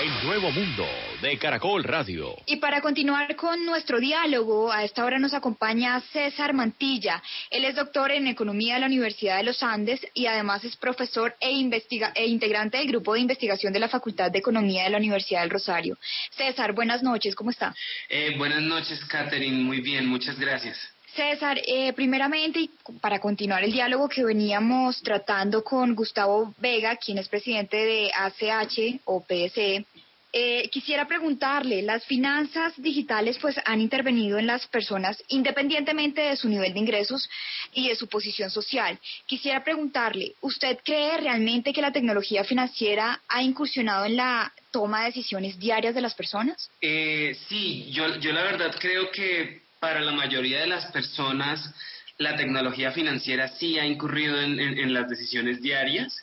[0.00, 0.86] El nuevo mundo
[1.20, 2.36] de Caracol Radio.
[2.46, 7.22] Y para continuar con nuestro diálogo, a esta hora nos acompaña César Mantilla.
[7.50, 11.34] Él es doctor en Economía de la Universidad de los Andes y además es profesor
[11.40, 11.50] e,
[11.82, 15.40] investiga e integrante del grupo de investigación de la Facultad de Economía de la Universidad
[15.40, 15.98] del Rosario.
[16.30, 17.74] César, buenas noches, ¿cómo está?
[18.08, 19.62] Eh, buenas noches, Catherine.
[19.62, 20.78] Muy bien, muchas gracias.
[21.14, 27.18] César, eh, primeramente, y para continuar el diálogo que veníamos tratando con Gustavo Vega, quien
[27.18, 29.84] es presidente de ACH o PSE,
[30.32, 36.48] eh, quisiera preguntarle, las finanzas digitales pues han intervenido en las personas independientemente de su
[36.48, 37.28] nivel de ingresos
[37.72, 38.98] y de su posición social.
[39.26, 45.06] Quisiera preguntarle, ¿usted cree realmente que la tecnología financiera ha incursionado en la toma de
[45.06, 46.70] decisiones diarias de las personas?
[46.80, 51.74] Eh, sí, yo, yo la verdad creo que para la mayoría de las personas
[52.18, 56.16] la tecnología financiera sí ha incurrido en, las decisiones diarias.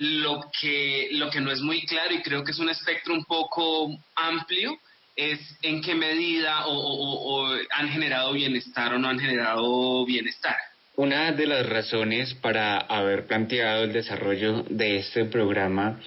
[0.00, 3.24] Lo que, lo que no es muy claro y creo que es un espectro un
[3.26, 4.78] poco amplio
[5.14, 10.56] es en qué medida o, han generado bienestar o no han generado bienestar.
[10.96, 16.00] Una de las razones para haber planteado el desarrollo de este programa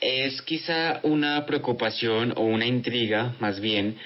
[0.00, 3.96] es quizá una preocupación o una intriga más bien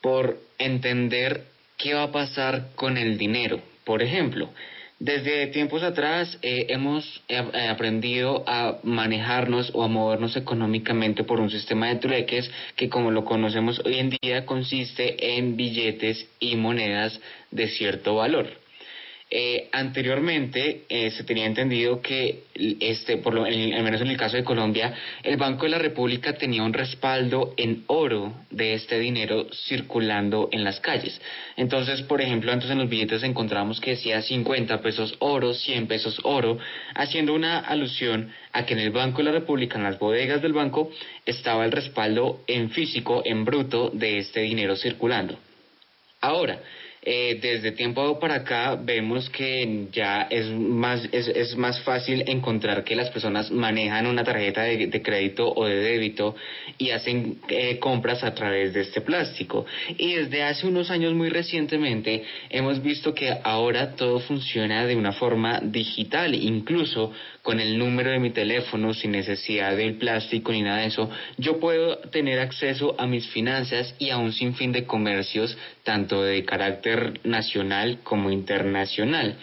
[0.00, 1.44] por entender
[1.76, 3.60] qué va a pasar con el dinero.
[3.84, 4.50] Por ejemplo,
[4.98, 11.38] desde tiempos atrás eh, hemos eh, eh, aprendido a manejarnos o a movernos económicamente por
[11.38, 16.56] un sistema de trueques que como lo conocemos hoy en día consiste en billetes y
[16.56, 18.65] monedas de cierto valor.
[19.28, 22.44] Eh, anteriormente eh, se tenía entendido que,
[22.78, 26.34] este, por lo, al menos en el caso de Colombia, el Banco de la República
[26.34, 31.20] tenía un respaldo en oro de este dinero circulando en las calles.
[31.56, 36.20] Entonces, por ejemplo, antes en los billetes encontramos que decía 50 pesos oro, 100 pesos
[36.22, 36.58] oro,
[36.94, 40.52] haciendo una alusión a que en el Banco de la República, en las bodegas del
[40.52, 40.92] banco,
[41.24, 45.36] estaba el respaldo en físico, en bruto, de este dinero circulando.
[46.20, 46.60] Ahora,
[47.08, 52.82] eh, desde tiempo para acá vemos que ya es más, es, es, más fácil encontrar
[52.82, 56.34] que las personas manejan una tarjeta de, crédito o de débito
[56.78, 59.66] y hacen eh, compras a través de este plástico.
[59.96, 65.12] Y desde hace unos años muy recientemente hemos visto que ahora todo funciona de una
[65.12, 67.12] forma digital, incluso
[67.46, 71.60] con el número de mi teléfono, sin necesidad del plástico ni nada de eso, yo
[71.60, 77.20] puedo tener acceso a mis finanzas y a un sinfín de comercios, tanto de carácter
[77.22, 79.36] nacional como internacional.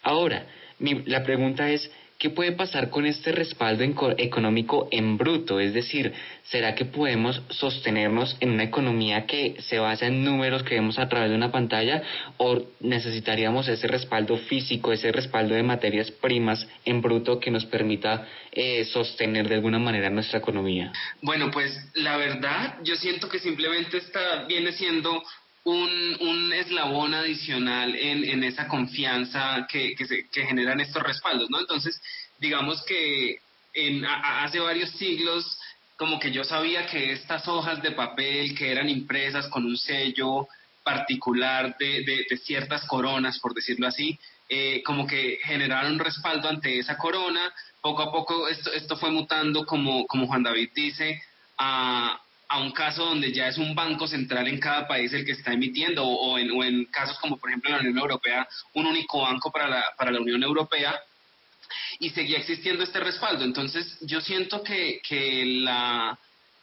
[0.00, 0.46] Ahora,
[0.78, 3.82] la pregunta es, ¿Qué puede pasar con este respaldo
[4.18, 5.58] económico en bruto?
[5.58, 10.74] Es decir, ¿será que podemos sostenernos en una economía que se basa en números que
[10.74, 12.02] vemos a través de una pantalla
[12.36, 18.28] o necesitaríamos ese respaldo físico, ese respaldo de materias primas en bruto que nos permita
[18.52, 20.92] eh, sostener de alguna manera nuestra economía?
[21.22, 25.22] Bueno, pues la verdad yo siento que simplemente está, viene siendo
[25.64, 31.60] un, un eslabón adicional en, en esa confianza que, que, generan estos respaldos, ¿no?
[31.60, 32.00] Entonces,
[32.38, 33.38] digamos que
[34.24, 35.58] hace varios siglos
[35.96, 40.48] como que yo sabía que estas hojas de papel que eran impresas con un sello
[40.82, 44.18] particular de, de, ciertas coronas, por decirlo así,
[44.48, 47.52] eh, como que generaron respaldo ante esa corona.
[47.82, 51.22] Poco a poco esto, esto fue mutando, como, como Juan David dice,
[51.58, 52.18] a,
[52.50, 55.52] a un caso donde ya es un banco central en cada país el que está
[55.52, 59.52] emitiendo, o, en, o en, casos como por ejemplo la Unión Europea, un único banco
[59.52, 61.00] para la, para la Unión Europea,
[62.00, 63.44] y seguía existiendo este respaldo.
[63.44, 66.18] Entonces yo siento que, que la,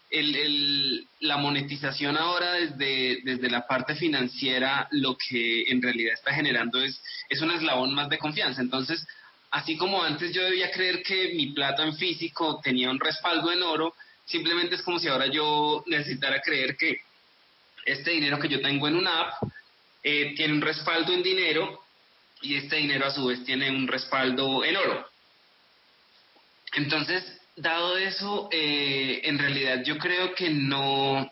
[0.10, 6.34] el, el, la monetización ahora desde, desde la parte financiera lo que en realidad está
[6.34, 8.62] generando es, es un eslabón más de confianza.
[8.62, 9.08] Entonces,
[9.52, 13.64] así como antes yo debía creer que mi plata en físico tenía un respaldo en
[13.64, 13.96] oro,
[14.28, 17.02] Simplemente es como si ahora yo necesitara creer que
[17.86, 19.44] este dinero que yo tengo en una app
[20.04, 21.82] eh, tiene un respaldo en dinero
[22.42, 25.08] y este dinero a su vez tiene un respaldo en oro.
[26.74, 27.24] Entonces,
[27.56, 31.32] dado eso, eh, en realidad yo creo que no,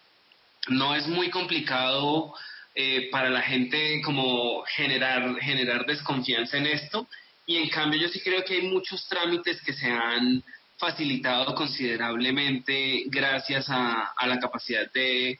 [0.69, 2.34] no es muy complicado
[2.73, 7.08] eh, para la gente como generar, generar desconfianza en esto.
[7.45, 10.43] Y en cambio yo sí creo que hay muchos trámites que se han
[10.77, 15.39] facilitado considerablemente gracias a, la capacidad de,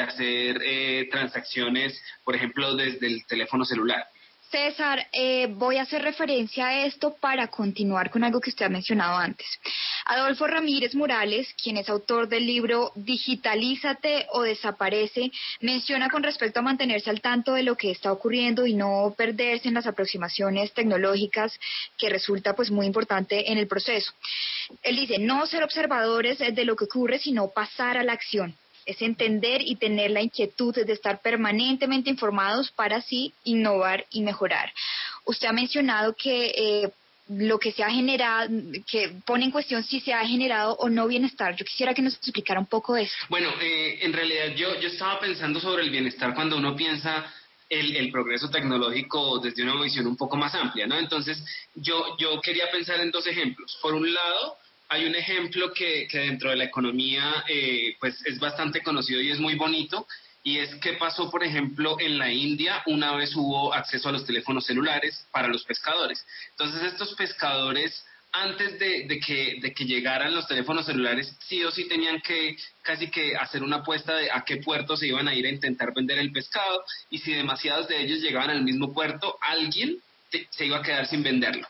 [0.00, 4.06] hacer eh, transacciones, por ejemplo, desde el teléfono celular.
[4.50, 8.68] César, eh, voy a hacer referencia a esto para continuar con algo que usted ha
[8.68, 9.46] mencionado antes.
[10.06, 16.62] Adolfo Ramírez Morales, quien es autor del libro Digitalízate o desaparece, menciona con respecto a
[16.62, 21.58] mantenerse al tanto de lo que está ocurriendo y no perderse en las aproximaciones tecnológicas
[21.98, 24.12] que resulta pues muy importante en el proceso.
[24.82, 29.00] Él dice, no ser observadores de lo que ocurre, sino pasar a la acción es
[29.00, 34.72] entender y tener la inquietud de estar permanentemente informados para así innovar y mejorar.
[35.24, 36.92] Usted ha mencionado que eh,
[37.28, 38.50] lo que se ha generado,
[38.90, 41.54] que pone en cuestión si se ha generado o no bienestar.
[41.56, 43.14] Yo quisiera que nos explicara un poco eso.
[43.28, 47.32] Bueno, eh, en realidad yo, yo estaba pensando sobre el bienestar cuando uno piensa
[47.68, 50.98] el, el, progreso tecnológico desde una visión un poco más amplia, ¿no?
[50.98, 51.42] Entonces,
[51.74, 53.78] yo, yo quería pensar en dos ejemplos.
[53.80, 54.58] Por un lado,
[54.92, 59.30] hay un ejemplo que, que dentro de la economía eh, pues es bastante conocido y
[59.30, 60.06] es muy bonito,
[60.44, 64.26] y es que pasó, por ejemplo, en la India, una vez hubo acceso a los
[64.26, 66.24] teléfonos celulares para los pescadores.
[66.50, 71.86] Entonces, estos pescadores, antes de, que, de que llegaran los teléfonos celulares, sí o sí
[71.88, 75.46] tenían que casi que hacer una apuesta de a qué puerto se iban a ir
[75.46, 79.98] a intentar vender el pescado, y si demasiados de ellos llegaban al mismo puerto, alguien
[80.50, 81.68] se iba a quedar sin venderlo.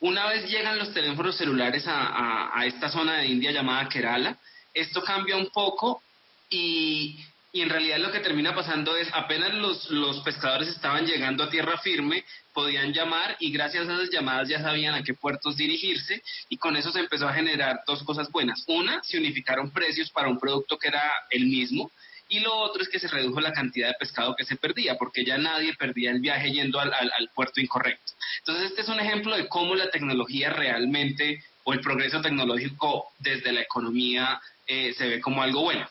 [0.00, 4.38] Una vez llegan los teléfonos celulares a, a, esta zona de India llamada Kerala,
[4.72, 6.00] esto cambia un poco
[6.48, 7.18] y,
[7.58, 11.50] y, en realidad lo que termina pasando es apenas los, los pescadores estaban llegando a
[11.50, 16.22] tierra firme, podían llamar y gracias a esas llamadas ya sabían a qué puertos dirigirse
[16.48, 18.64] y con eso se empezó a generar dos cosas buenas.
[18.66, 21.90] Una, se unificaron precios para un producto que era el mismo
[22.28, 25.24] y lo otro es que se redujo la cantidad de pescado que se perdía, porque
[25.24, 26.92] ya nadie perdía el viaje yendo al,
[27.34, 28.12] puerto incorrecto.
[28.40, 33.52] Entonces, este es un ejemplo de cómo la tecnología realmente, o el progreso tecnológico desde
[33.52, 35.88] la economía, eh, se ve como algo bueno.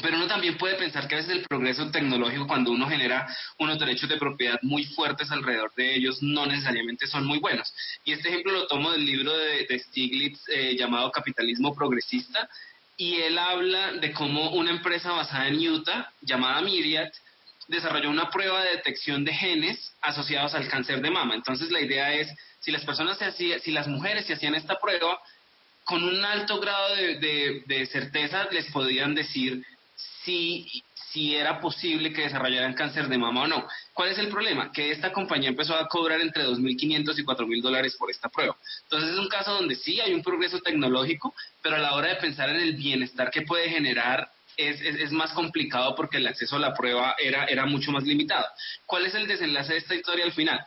[0.00, 3.26] Pero uno también puede pensar que a veces el progreso tecnológico, cuando uno genera
[3.58, 7.72] unos derechos de propiedad muy fuertes alrededor de ellos, no necesariamente son muy buenos.
[8.04, 12.48] Y este ejemplo lo tomo del libro de, Stiglitz eh, llamado Capitalismo Progresista,
[12.96, 17.08] y él habla de cómo una empresa basada en Utah, llamada Myriad,
[17.68, 21.34] desarrolló una prueba de detección de genes asociados al cáncer de mama.
[21.34, 22.28] Entonces la idea es,
[22.60, 25.20] si las personas se hacían, si las mujeres se hacían esta prueba,
[25.84, 29.64] con un alto grado de, de certeza les podían decir
[30.24, 30.82] si
[31.12, 33.66] si era posible que desarrollaran cáncer de mama o no.
[33.94, 34.70] ¿Cuál es el problema?
[34.72, 38.56] Que esta compañía empezó a cobrar entre 2.500 y 4.000 dólares por esta prueba.
[38.84, 42.16] Entonces es un caso donde sí hay un progreso tecnológico, pero a la hora de
[42.16, 46.58] pensar en el bienestar que puede generar es, es, más complicado porque el acceso a
[46.58, 48.44] la prueba era, era mucho más limitado.
[48.86, 50.60] ¿Cuál es el desenlace de esta historia al final?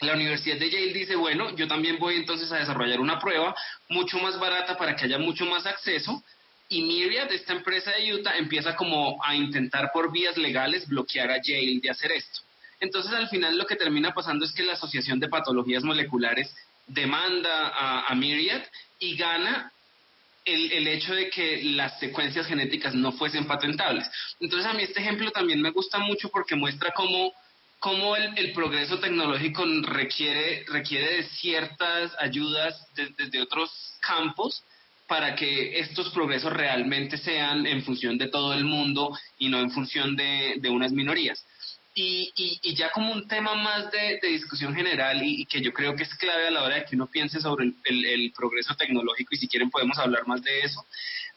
[0.00, 3.54] La Universidad de Yale dice, bueno, yo también voy entonces a desarrollar una prueba
[3.90, 6.24] mucho más barata para que haya mucho más acceso,
[6.72, 11.42] y Myriad, esta empresa de Utah, empieza como a intentar por vías legales bloquear a
[11.42, 12.42] Yale de hacer esto.
[12.78, 16.54] Entonces al final lo que termina pasando es que la Asociación de Patologías Moleculares
[16.86, 18.62] demanda a, a Myriad
[19.00, 19.72] y gana
[20.44, 24.08] el, el, hecho de que las secuencias genéticas no fuesen patentables.
[24.38, 27.32] Entonces a mí este ejemplo también me gusta mucho porque muestra cómo,
[27.80, 34.64] cómo el, el, progreso tecnológico requiere, requiere de ciertas ayudas desde otros campos
[35.10, 39.72] para que estos progresos realmente sean en función de todo el mundo y no en
[39.72, 41.44] función de, de unas minorías.
[41.92, 45.96] Y, y, ya como un tema más de, de discusión general y, que yo creo
[45.96, 48.76] que es clave a la hora de que uno piense sobre el, el, el progreso
[48.76, 50.86] tecnológico y si quieren podemos hablar más de eso,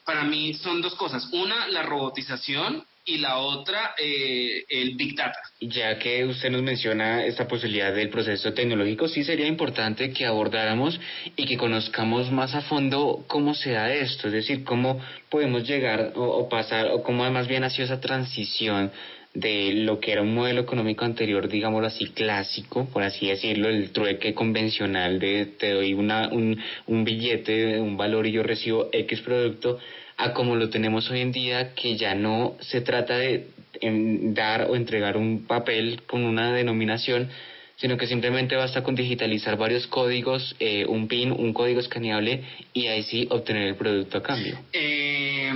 [0.05, 1.27] para mí son dos cosas.
[1.31, 5.39] Una, la robotización y la otra eh, el Big Data.
[5.59, 10.99] Ya que usted nos menciona esta posibilidad del proceso tecnológico, sí sería importante que abordáramos
[11.35, 16.13] y que conozcamos más a fondo cómo se da esto, es decir, cómo podemos llegar
[16.15, 18.91] o, pasar, o cómo más bien ha sido esa transición
[19.33, 23.91] de lo que era un modelo económico anterior, digámoslo así, clásico, por así decirlo, el
[23.91, 29.21] trueque convencional de te doy una, un, un billete, un valor y yo recibo X
[29.21, 29.79] producto,
[30.17, 33.47] a como lo tenemos hoy en día, que ya no se trata de
[33.81, 37.29] dar o entregar un papel con una denominación,
[37.75, 42.87] sino que simplemente basta con digitalizar varios códigos, eh, un PIN, un código escaneable y
[42.87, 44.59] ahí sí obtener el producto a cambio.
[44.71, 45.51] Eh,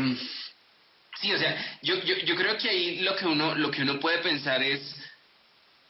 [1.21, 3.99] sí, o sea, yo, yo, yo creo que ahí lo que uno lo que uno
[3.99, 4.95] puede pensar es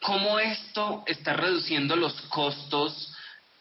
[0.01, 3.13] cómo esto está reduciendo los costos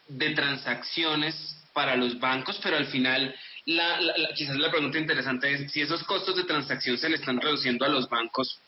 [0.07, 1.35] de transacciones
[1.73, 3.33] para los bancos, pero al final
[3.67, 3.99] la,
[4.33, 7.89] quizás la pregunta interesante es si esos costos de transacción se le están reduciendo a
[7.89, 8.59] los bancos,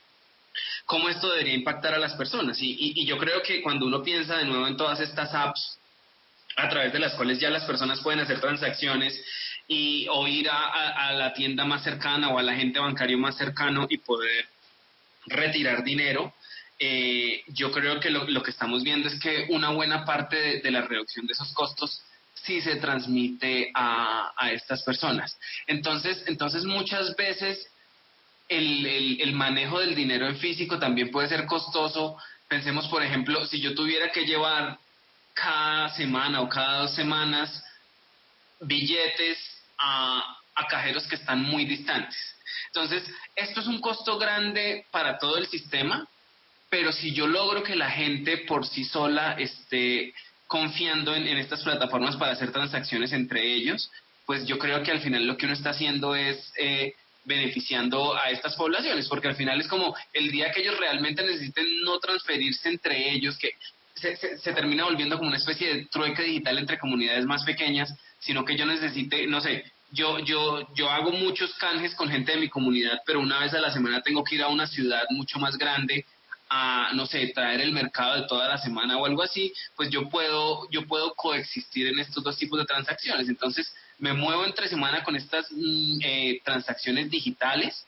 [0.86, 2.58] ¿cómo esto debería impactar a las personas?
[2.62, 5.80] Y, yo creo que cuando uno piensa de nuevo en todas estas apps
[6.58, 9.24] a través de las cuales ya las personas pueden hacer transacciones
[9.70, 14.00] y o ir a, la tienda más cercana o al agente bancario más cercano y
[14.00, 14.48] poder
[15.28, 16.34] retirar dinero,
[16.78, 20.82] eh, yo creo que lo, que estamos viendo es que una buena parte de la
[20.82, 22.02] reducción de esos costos
[22.44, 25.38] si se transmite a, a estas personas.
[25.68, 27.68] Entonces, entonces muchas veces
[28.48, 32.18] el, el, el, manejo del dinero en físico también puede ser costoso.
[32.48, 34.78] Pensemos, por ejemplo, si yo tuviera que llevar
[35.34, 37.64] cada semana o cada dos semanas
[38.60, 39.38] billetes
[39.78, 42.18] a, a cajeros que están muy distantes.
[42.68, 43.04] Entonces,
[43.36, 46.08] esto es un costo grande para todo el sistema,
[46.70, 50.14] pero si yo logro que la gente por sí sola esté
[50.50, 53.92] confiando en, estas plataformas para hacer transacciones entre ellos,
[54.26, 56.94] pues yo creo que al final lo que uno está haciendo es eh,
[57.24, 61.66] beneficiando a estas poblaciones, porque al final es como el día que ellos realmente necesiten
[61.84, 63.52] no transferirse entre ellos, que
[63.94, 68.44] se, se, termina volviendo como una especie de trueque digital entre comunidades más pequeñas, sino
[68.44, 72.50] que yo necesite, no sé, yo, yo, yo hago muchos canjes con gente de mi
[72.50, 75.60] comunidad, pero una vez a la semana tengo que ir a una ciudad mucho más
[75.60, 76.06] grande
[76.50, 80.10] a, no sé, traer el mercado de toda la semana o algo así, pues yo
[80.10, 83.30] puedo, yo puedo coexistir en estos dos tipos de transacciones.
[83.30, 87.86] Entonces, me muevo entre semana con estas mm, eh, transacciones digitales,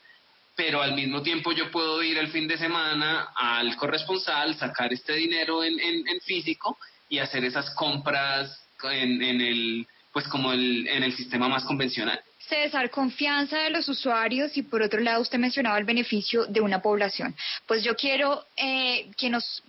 [0.54, 5.14] pero al mismo tiempo yo puedo ir el fin de semana al corresponsal, sacar este
[5.14, 10.86] dinero en, en, en físico y hacer esas compras en, en el pues como el,
[10.88, 12.20] en el sistema más convencional.
[12.48, 16.80] César, confianza de los usuarios y por otro lado usted mencionaba el beneficio de una
[16.80, 17.34] población.
[17.66, 19.62] Pues yo quiero eh, que nos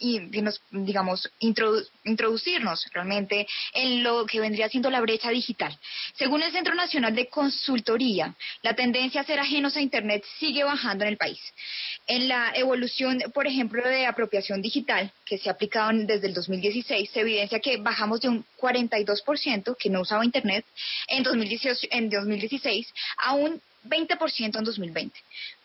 [0.00, 5.76] y nos, digamos, introducirnos realmente en lo que vendría siendo la brecha digital.
[6.14, 11.04] Según el Centro Nacional de Consultoría, la tendencia a ser ajenos a Internet sigue bajando
[11.04, 11.40] en el país.
[12.06, 17.10] En la evolución, por ejemplo, de apropiación digital que se ha aplicado desde el 2016,
[17.10, 20.64] se evidencia que bajamos de un 42% que no usaba Internet
[21.08, 25.20] en, 2018, en 2016 a un 20% en 2020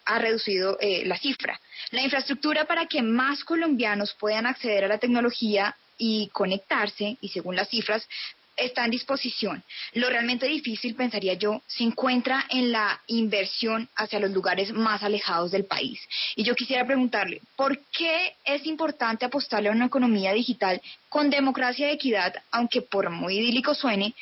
[0.07, 1.59] ha reducido eh, la cifra.
[1.91, 7.55] La infraestructura para que más colombianos puedan acceder a la tecnología y conectarse, y según
[7.55, 8.07] las cifras,
[8.55, 9.63] está en disposición.
[9.93, 15.51] Lo realmente difícil, pensaría yo, se encuentra en la inversión hacia los lugares más alejados
[15.51, 15.99] del país.
[16.35, 21.89] Y yo quisiera preguntarle, ¿por qué es importante apostarle a una economía digital con democracia
[21.89, 24.15] y equidad, aunque por muy idílico suene,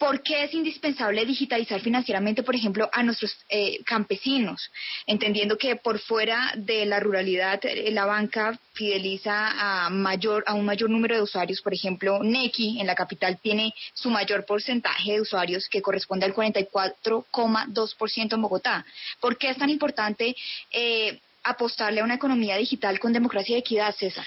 [0.00, 4.70] ¿Por qué es indispensable digitalizar financieramente, por ejemplo, a nuestros eh, campesinos?
[5.06, 10.64] Entendiendo que por fuera de la ruralidad, eh, la banca fideliza a, mayor, a un
[10.64, 11.60] mayor número de usuarios.
[11.60, 16.34] Por ejemplo, Nequi en la capital tiene su mayor porcentaje de usuarios que corresponde al
[16.34, 18.86] 44,2% en Bogotá.
[19.20, 20.34] ¿Por qué es tan importante
[20.70, 24.24] eh, apostarle a una economía digital con democracia y equidad, César?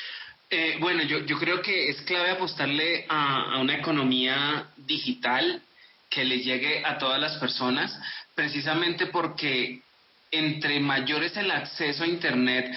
[0.56, 5.64] Eh, bueno, yo, yo creo que es clave apostarle a, una economía digital
[6.12, 8.00] que le llegue a todas las personas,
[8.36, 9.82] precisamente porque
[10.30, 12.72] entre mayor es el acceso a Internet,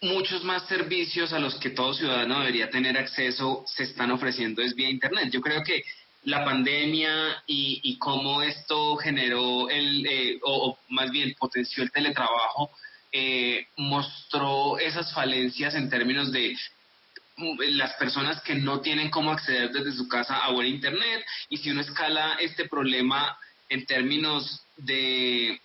[0.00, 4.74] muchos más servicios a los que todo ciudadano debería tener acceso se están ofreciendo es
[4.74, 5.30] vía Internet.
[5.30, 5.84] Yo creo que
[6.24, 12.72] la pandemia y, cómo esto generó el, eh, o, más bien potenció el teletrabajo,
[13.12, 16.56] eh, mostró esas falencias en términos de
[17.70, 21.70] las personas que no tienen cómo acceder desde su casa a buen internet y si
[21.70, 25.60] uno escala este problema en términos de,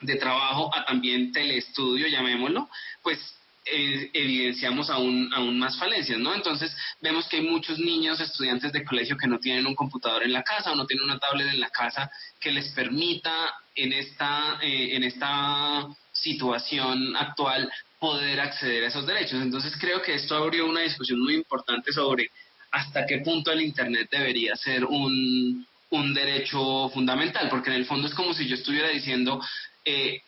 [0.00, 2.68] de trabajo a también teleestudio, llamémoslo,
[3.02, 3.18] pues
[3.66, 6.34] eh, evidenciamos aún, aún más falencias, ¿no?
[6.34, 10.32] Entonces vemos que hay muchos niños, estudiantes de colegio que no tienen un computador en
[10.32, 14.58] la casa o no tienen una tablet en la casa que les permita en esta,
[14.62, 17.70] eh, en esta situación actual
[18.00, 19.40] poder acceder a esos derechos.
[19.40, 22.30] Entonces creo que esto abrió una discusión muy importante sobre
[22.72, 28.08] hasta qué punto el Internet debería ser un, un derecho fundamental, porque en el fondo
[28.08, 29.40] es como si yo estuviera diciendo,
[29.84, 30.22] eh,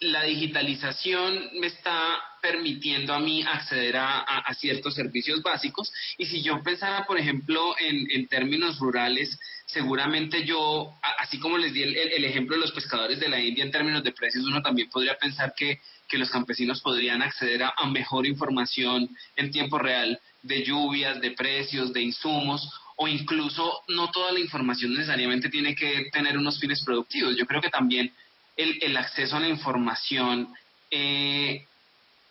[0.00, 6.62] la digitalización me está permitiendo a mí acceder a, ciertos servicios básicos y si yo
[6.62, 12.56] pensara, por ejemplo, en, términos rurales, seguramente yo, así como les di el, el, ejemplo
[12.56, 15.80] de los pescadores de la India en términos de precios, uno también podría pensar que
[16.08, 21.92] que los campesinos podrían acceder a, mejor información en tiempo real de lluvias, de precios,
[21.92, 27.36] de insumos, o incluso no toda la información necesariamente tiene que tener unos fines productivos.
[27.36, 28.12] Yo creo que también
[28.58, 30.48] el, acceso a la información
[30.90, 31.64] eh,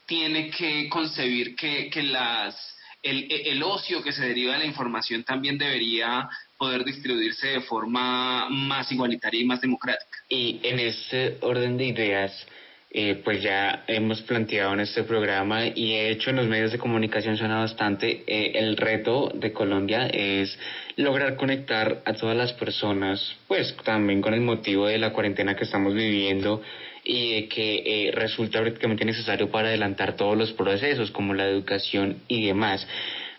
[0.05, 5.57] tiene que concebir que, las, el, el, ocio que se deriva de la información también
[5.57, 10.17] debería poder distribuirse de forma más igualitaria y más democrática.
[10.29, 12.47] Y en ese orden de ideas,
[12.89, 16.77] eh, pues ya hemos planteado en este programa y he hecho en los medios de
[16.77, 20.57] comunicación suena bastante, eh, el reto de Colombia es
[20.95, 25.65] lograr conectar a todas las personas, pues también con el motivo de la cuarentena que
[25.65, 26.61] estamos viviendo
[27.03, 32.47] y que eh, resulta prácticamente necesario para adelantar todos los procesos como la educación y
[32.47, 32.87] demás.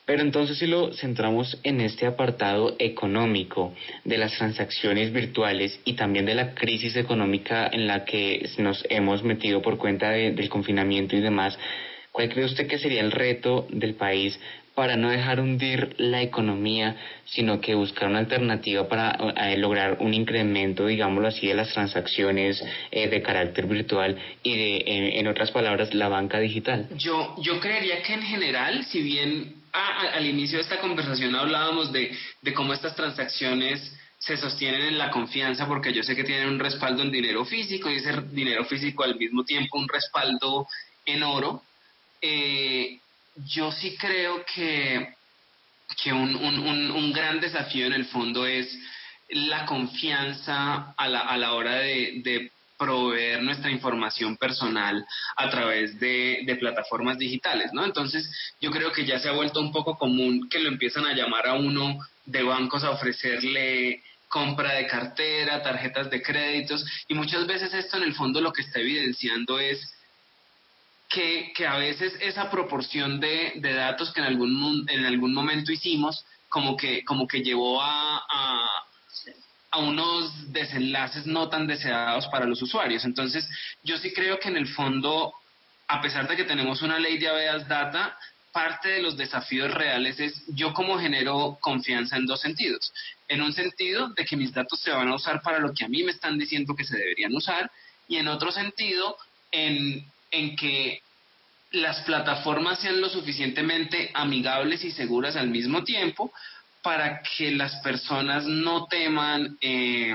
[0.08, 3.74] Pero entonces si lo centramos en este apartado económico
[4.06, 9.22] de las transacciones virtuales y también de la crisis económica en la que nos hemos
[9.22, 11.58] metido por cuenta del confinamiento y demás,
[12.10, 14.40] ¿cuál cree usted que sería el reto del país
[14.74, 16.96] para no dejar hundir la economía,
[17.26, 22.64] sino que buscar una alternativa para eh, lograr un incremento, digámoslo así, de las transacciones
[22.92, 26.88] eh, de carácter virtual y de, en, otras palabras, la banca digital?
[26.96, 32.16] Yo, yo creería que en general, si bien al inicio de esta conversación hablábamos de,
[32.54, 37.02] cómo estas transacciones se sostienen en la confianza porque yo sé que tienen un respaldo
[37.02, 40.66] en dinero físico y ese dinero físico al mismo tiempo un respaldo
[41.06, 41.62] en oro.
[42.20, 42.98] Eh,
[43.46, 45.14] yo sí creo que,
[46.02, 48.76] que un, gran desafío en el fondo es
[49.28, 55.04] la confianza a la, a la hora de proveer nuestra información personal
[55.36, 57.84] a través de, plataformas digitales, ¿no?
[57.84, 58.28] Entonces,
[58.60, 61.46] yo creo que ya se ha vuelto un poco común que lo empiezan a llamar
[61.46, 67.72] a uno de bancos a ofrecerle compra de cartera, tarjetas de créditos, y muchas veces
[67.72, 69.94] esto en el fondo lo que está evidenciando es
[71.08, 75.72] que, que a veces esa proporción de, de, datos que en algún, en algún momento
[75.72, 78.68] hicimos, como que, como que llevó a,
[79.70, 83.04] a unos desenlaces no tan deseados para los usuarios.
[83.04, 83.48] Entonces,
[83.82, 85.32] yo sí creo que en el fondo,
[85.86, 88.16] a pesar de que tenemos una ley de habeas data,
[88.52, 92.92] parte de los desafíos reales es yo como genero confianza en dos sentidos.
[93.28, 95.88] En un sentido de que mis datos se van a usar para lo que a
[95.88, 97.70] mí me están diciendo que se deberían usar
[98.08, 99.16] y en otro sentido
[99.52, 101.02] en en que
[101.70, 106.32] las plataformas sean lo suficientemente amigables y seguras al mismo tiempo
[106.82, 110.14] para que las personas no teman eh,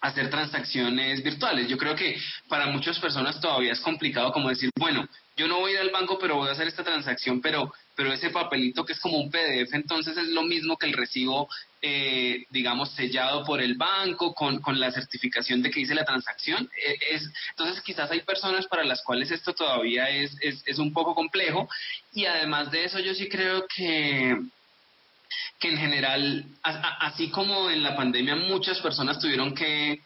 [0.00, 1.68] hacer transacciones virtuales.
[1.68, 2.16] Yo creo que
[2.48, 5.90] para muchas personas todavía es complicado como decir, bueno, yo no voy a ir al
[5.90, 9.30] banco, pero voy a hacer esta transacción, pero, pero ese papelito que es como un
[9.30, 11.48] PDF, entonces es lo mismo que el recibo,
[11.80, 16.68] eh, digamos, sellado por el banco con, con, la certificación de que hice la transacción.
[16.84, 20.92] E, es, entonces quizás hay personas para las cuales esto todavía es, es, es un
[20.92, 21.68] poco complejo
[22.12, 24.36] y además de eso yo sí creo que
[25.58, 30.00] que en general, así como en la pandemia muchas personas tuvieron que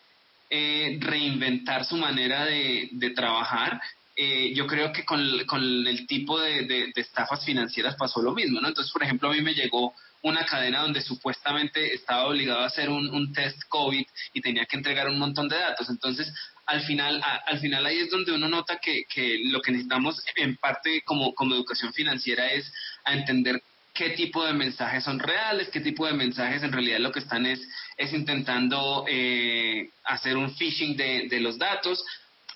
[0.51, 3.81] eh, reinventar su manera de, de trabajar,
[4.15, 8.61] eh, yo creo que con, con el tipo de, de, estafas financieras pasó lo mismo,
[8.61, 8.69] ¿no?
[8.69, 12.91] Entonces, por ejemplo, a mí me llegó una cadena donde supuestamente estaba obligado a hacer
[12.91, 14.05] un, un test COVID
[14.35, 15.89] y tenía que entregar un montón de datos.
[15.89, 16.33] Entonces,
[16.67, 20.57] al final, al final ahí es donde uno nota que, que lo que necesitamos en
[20.57, 22.73] parte como, como educación financiera es
[23.05, 23.63] a entender
[23.95, 27.47] qué tipo de mensajes son reales, qué tipo de mensajes en realidad lo que están
[27.47, 27.61] es,
[27.97, 32.05] es intentando eh, hacer un phishing de, de los datos,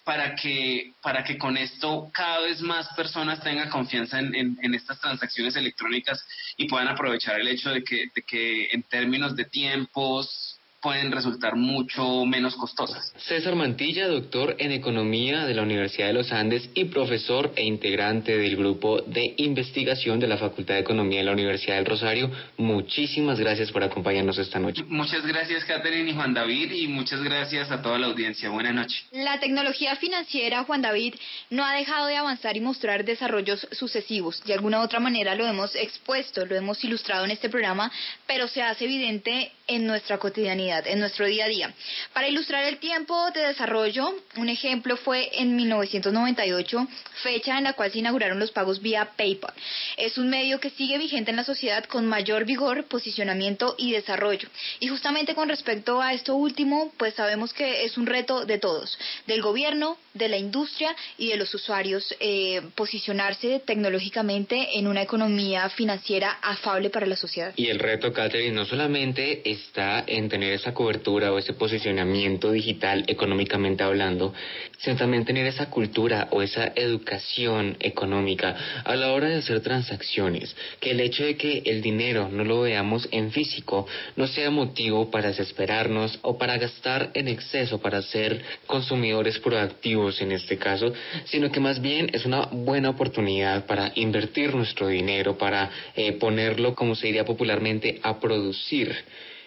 [0.07, 4.73] para que, para que con esto cada vez más personas tengan confianza en, en, en,
[4.73, 6.25] estas transacciones electrónicas
[6.57, 11.57] y puedan aprovechar el hecho de que, de que en términos de tiempos, pueden resultar
[11.57, 13.13] mucho menos costosas.
[13.17, 18.37] César Mantilla, doctor en Economía de la Universidad de los Andes y profesor e integrante
[18.37, 23.39] del grupo de investigación de la Facultad de Economía de la Universidad del Rosario, muchísimas
[23.41, 24.85] gracias por acompañarnos esta noche.
[24.89, 28.51] Muchas gracias, Catherine y Juan David, y muchas gracias a toda la audiencia.
[28.51, 29.05] Buenas noches.
[29.13, 31.15] La tecnología financiera, Juan David,
[31.51, 34.43] no ha dejado de avanzar y mostrar desarrollos sucesivos.
[34.45, 37.91] De alguna u otra manera lo hemos expuesto, lo hemos ilustrado en este programa,
[38.27, 41.75] pero se hace evidente en nuestra cotidianidad en nuestro día a día.
[42.13, 46.87] Para ilustrar el tiempo de desarrollo, un ejemplo fue en 1998,
[47.23, 49.55] fecha en la cual se inauguraron los pagos vía PayPal.
[49.97, 54.49] Es un medio que sigue vigente en la sociedad con mayor vigor, posicionamiento y desarrollo.
[54.81, 58.99] Y justamente con respecto a esto último, pues sabemos que es un reto de todos,
[59.27, 65.69] del gobierno, de la industria y de los usuarios, eh, posicionarse tecnológicamente en una economía
[65.71, 67.53] financiera afable para la sociedad.
[67.57, 73.05] Y el reto, Catherine, no solamente está en tener esa cobertura o ese posicionamiento digital
[73.07, 74.33] económicamente hablando,
[74.79, 80.55] sino también tener esa cultura o esa educación económica a la hora de hacer transacciones,
[80.81, 83.87] que el hecho de que el dinero no lo veamos en físico
[84.17, 90.33] no sea motivo para desesperarnos o para gastar en exceso, para ser consumidores proactivos en
[90.33, 90.93] este caso,
[91.25, 96.75] sino que más bien es una buena oportunidad para invertir nuestro dinero, para eh, ponerlo,
[96.75, 98.95] como se diría popularmente, a producir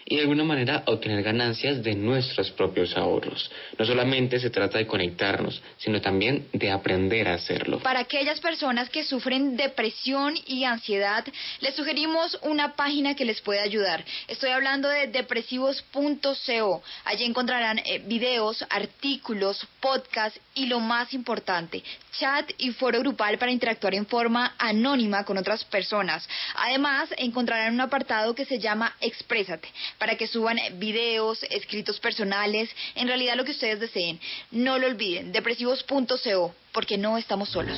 [0.04, 3.50] y de alguna manera obtener ganancias de nuestros propios ahorros.
[3.78, 7.78] No solamente se trata de conectarnos, sino también de aprender a hacerlo.
[7.80, 11.24] Para aquellas personas que sufren depresión y ansiedad,
[11.60, 14.04] les sugerimos una página que les puede ayudar.
[14.28, 16.82] Estoy hablando de depresivos.co.
[17.04, 21.82] Allí encontrarán eh, videos, artículos, podcasts y lo más importante,
[22.18, 26.28] chat y foro grupal para interactuar en forma anónima con otras personas.
[26.56, 29.68] Además, encontrarán un apartado que se llama Exprésate
[30.00, 34.18] para que suban videos, escritos personales, en realidad lo que ustedes deseen.
[34.50, 37.76] No lo olviden, depresivos.co, porque no estamos solos.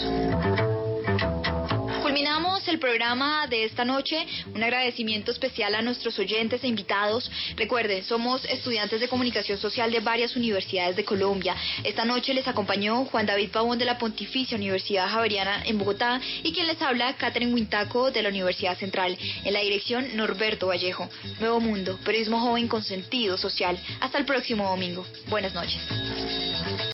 [2.73, 4.27] El programa de esta noche.
[4.55, 7.31] Un agradecimiento especial a nuestros oyentes e invitados.
[7.55, 11.55] Recuerden, somos estudiantes de comunicación social de varias universidades de Colombia.
[11.85, 16.51] Esta noche les acompañó Juan David Pavón de la Pontificia Universidad Javeriana en Bogotá y
[16.55, 19.19] quien les habla, Catherine Huintaco de la Universidad Central.
[19.45, 21.11] En la dirección, Norberto Vallejo.
[21.41, 23.79] Nuevo Mundo, periodismo joven con sentido social.
[24.01, 25.05] Hasta el próximo domingo.
[25.29, 25.79] Buenas noches.